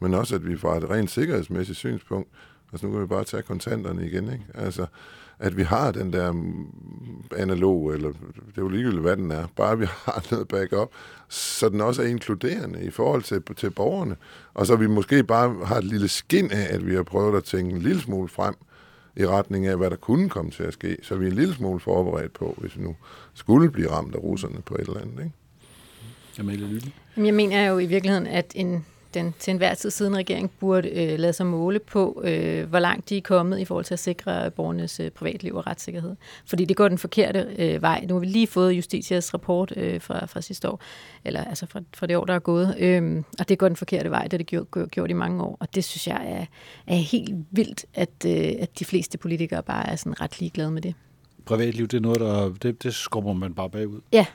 [0.00, 2.28] men også, at vi fra et rent sikkerhedsmæssigt synspunkt,
[2.72, 4.44] altså nu kan vi bare tage kontanterne igen, ikke?
[4.54, 4.86] Altså,
[5.38, 6.34] at vi har den der
[7.36, 10.90] analog, eller det er jo ligegyldigt, hvad den er, bare vi har noget backup,
[11.28, 14.16] så den også er inkluderende i forhold til, til borgerne.
[14.54, 17.44] Og så vi måske bare har et lille skin af, at vi har prøvet at
[17.44, 18.54] tænke en lille smule frem,
[19.16, 21.54] i retning af, hvad der kunne komme til at ske, så vi er en lille
[21.54, 22.96] smule forberedt på, hvis vi nu
[23.34, 25.18] skulle blive ramt af russerne på et eller andet.
[25.18, 25.32] Ikke?
[26.38, 26.80] Amalie.
[27.16, 28.84] Jamen, jeg mener jo i virkeligheden, at en
[29.14, 33.08] den til enhver tid siden regering burde øh, lade sig måle på, øh, hvor langt
[33.08, 36.16] de er kommet i forhold til at sikre borgernes øh, privatliv og retssikkerhed.
[36.46, 38.04] Fordi det går den forkerte øh, vej.
[38.08, 40.80] Nu har vi lige fået Justitias rapport øh, fra, fra sidste år,
[41.24, 44.10] eller altså fra, fra det år, der er gået, øh, og det går den forkerte
[44.10, 45.56] vej, det det gjort, gjort i mange år.
[45.60, 46.46] Og det synes jeg er,
[46.94, 50.82] er helt vildt, at, øh, at de fleste politikere bare er sådan ret ligeglade med
[50.82, 50.94] det.
[51.44, 54.00] Privatliv, det er noget, der det, det skubber man bare bagud.
[54.12, 54.26] Ja,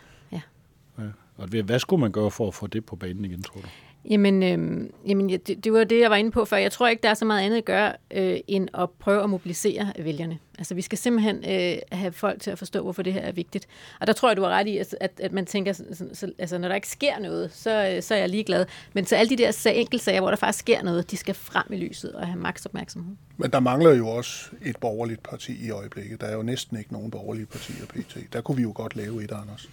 [1.00, 1.10] Ja.
[1.38, 3.68] Og hvad skulle man gøre for at få det på banen igen, tror du?
[4.06, 6.58] Jamen, øh, jamen ja, det, det var det, jeg var inde på før.
[6.58, 9.30] Jeg tror ikke, der er så meget andet at gøre, øh, end at prøve at
[9.30, 10.39] mobilisere vælgerne.
[10.58, 13.68] Altså, vi skal simpelthen øh, have folk til at forstå, hvorfor det her er vigtigt.
[14.00, 15.84] Og der tror jeg, du har ret i, at, at, at man tænker, så,
[16.14, 18.66] så, altså, når der ikke sker noget, så, øh, så er jeg ligeglad.
[18.93, 21.66] Men så alle de der sag, enkeltsager, hvor der faktisk sker noget, de skal frem
[21.70, 23.16] i lyset og have maks opmærksomhed.
[23.38, 26.22] Men der mangler jo også et borgerligt parti i øjeblikket.
[26.22, 28.34] Der er jo næsten ikke nogen borgerlige partier pt.
[28.34, 29.70] Der kunne vi jo godt lave et, Anders.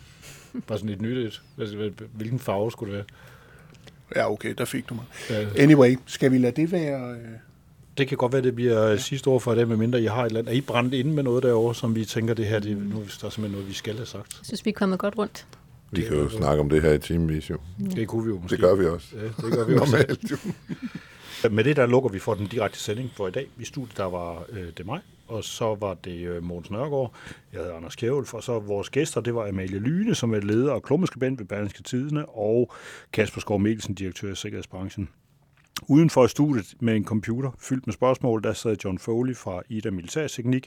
[0.66, 1.42] Bare sådan et nyt et.
[2.12, 3.06] Hvilken farve skulle det være?
[4.16, 5.04] Ja, okay, der fik du mig.
[5.30, 5.46] Ja.
[5.62, 7.10] Anyway, skal vi lade det være...
[7.10, 7.18] Øh,
[7.98, 8.96] Det kan godt være, det bliver ja.
[8.96, 10.52] sidste år for det, medmindre I har et eller andet.
[10.52, 13.04] Er I brændt inde med noget derovre, som vi tænker, det her, det, nu er
[13.04, 14.32] der simpelthen noget, vi skal have sagt?
[14.40, 15.46] Jeg synes, vi er kommet godt rundt.
[15.90, 17.58] Vi kan jo snakke om det her i timevis jo.
[17.94, 18.52] Det kunne vi jo måske.
[18.56, 19.06] Det gør vi også.
[19.16, 19.92] Ja, det gør vi også.
[19.92, 20.36] Normalt jo.
[21.50, 23.46] Med det der lukker vi for den direkte sending for i dag.
[23.58, 27.14] I studiet der var øh, det mig, og så var det øh, Nørgaard,
[27.52, 30.72] jeg hedder Anders Kjævulf, og så vores gæster, det var Amalie Lyne, som er leder
[30.72, 32.72] og klummeskribent ved Berlingske Tidene, og
[33.12, 35.08] Kasper Skov Mikkelsen, direktør i Sikkerhedsbranchen.
[35.82, 39.90] Uden for studiet med en computer fyldt med spørgsmål, der sad John Foley fra Ida
[39.90, 40.66] Militærteknik.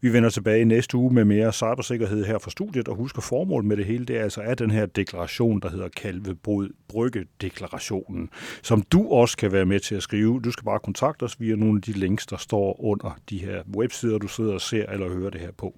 [0.00, 3.66] Vi vender tilbage næste uge med mere cybersikkerhed her fra studiet, og husk at formålet
[3.66, 8.30] med det hele, det er altså er den her deklaration, der hedder Kalvebrud Brygge-deklarationen,
[8.62, 10.40] som du også kan være med til at skrive.
[10.40, 13.62] Du skal bare kontakte os via nogle af de links, der står under de her
[13.76, 15.74] websider, du sidder og ser eller hører det her på.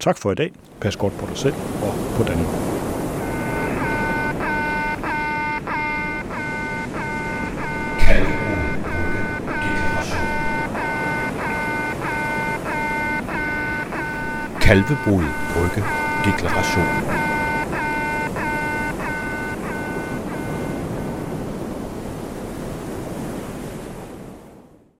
[0.00, 0.52] Tak for i dag.
[0.80, 2.85] Pas godt på dig selv og på Danmark.
[14.66, 15.22] Kalvebrud
[15.54, 15.84] Brygge
[16.24, 17.35] Deklaration.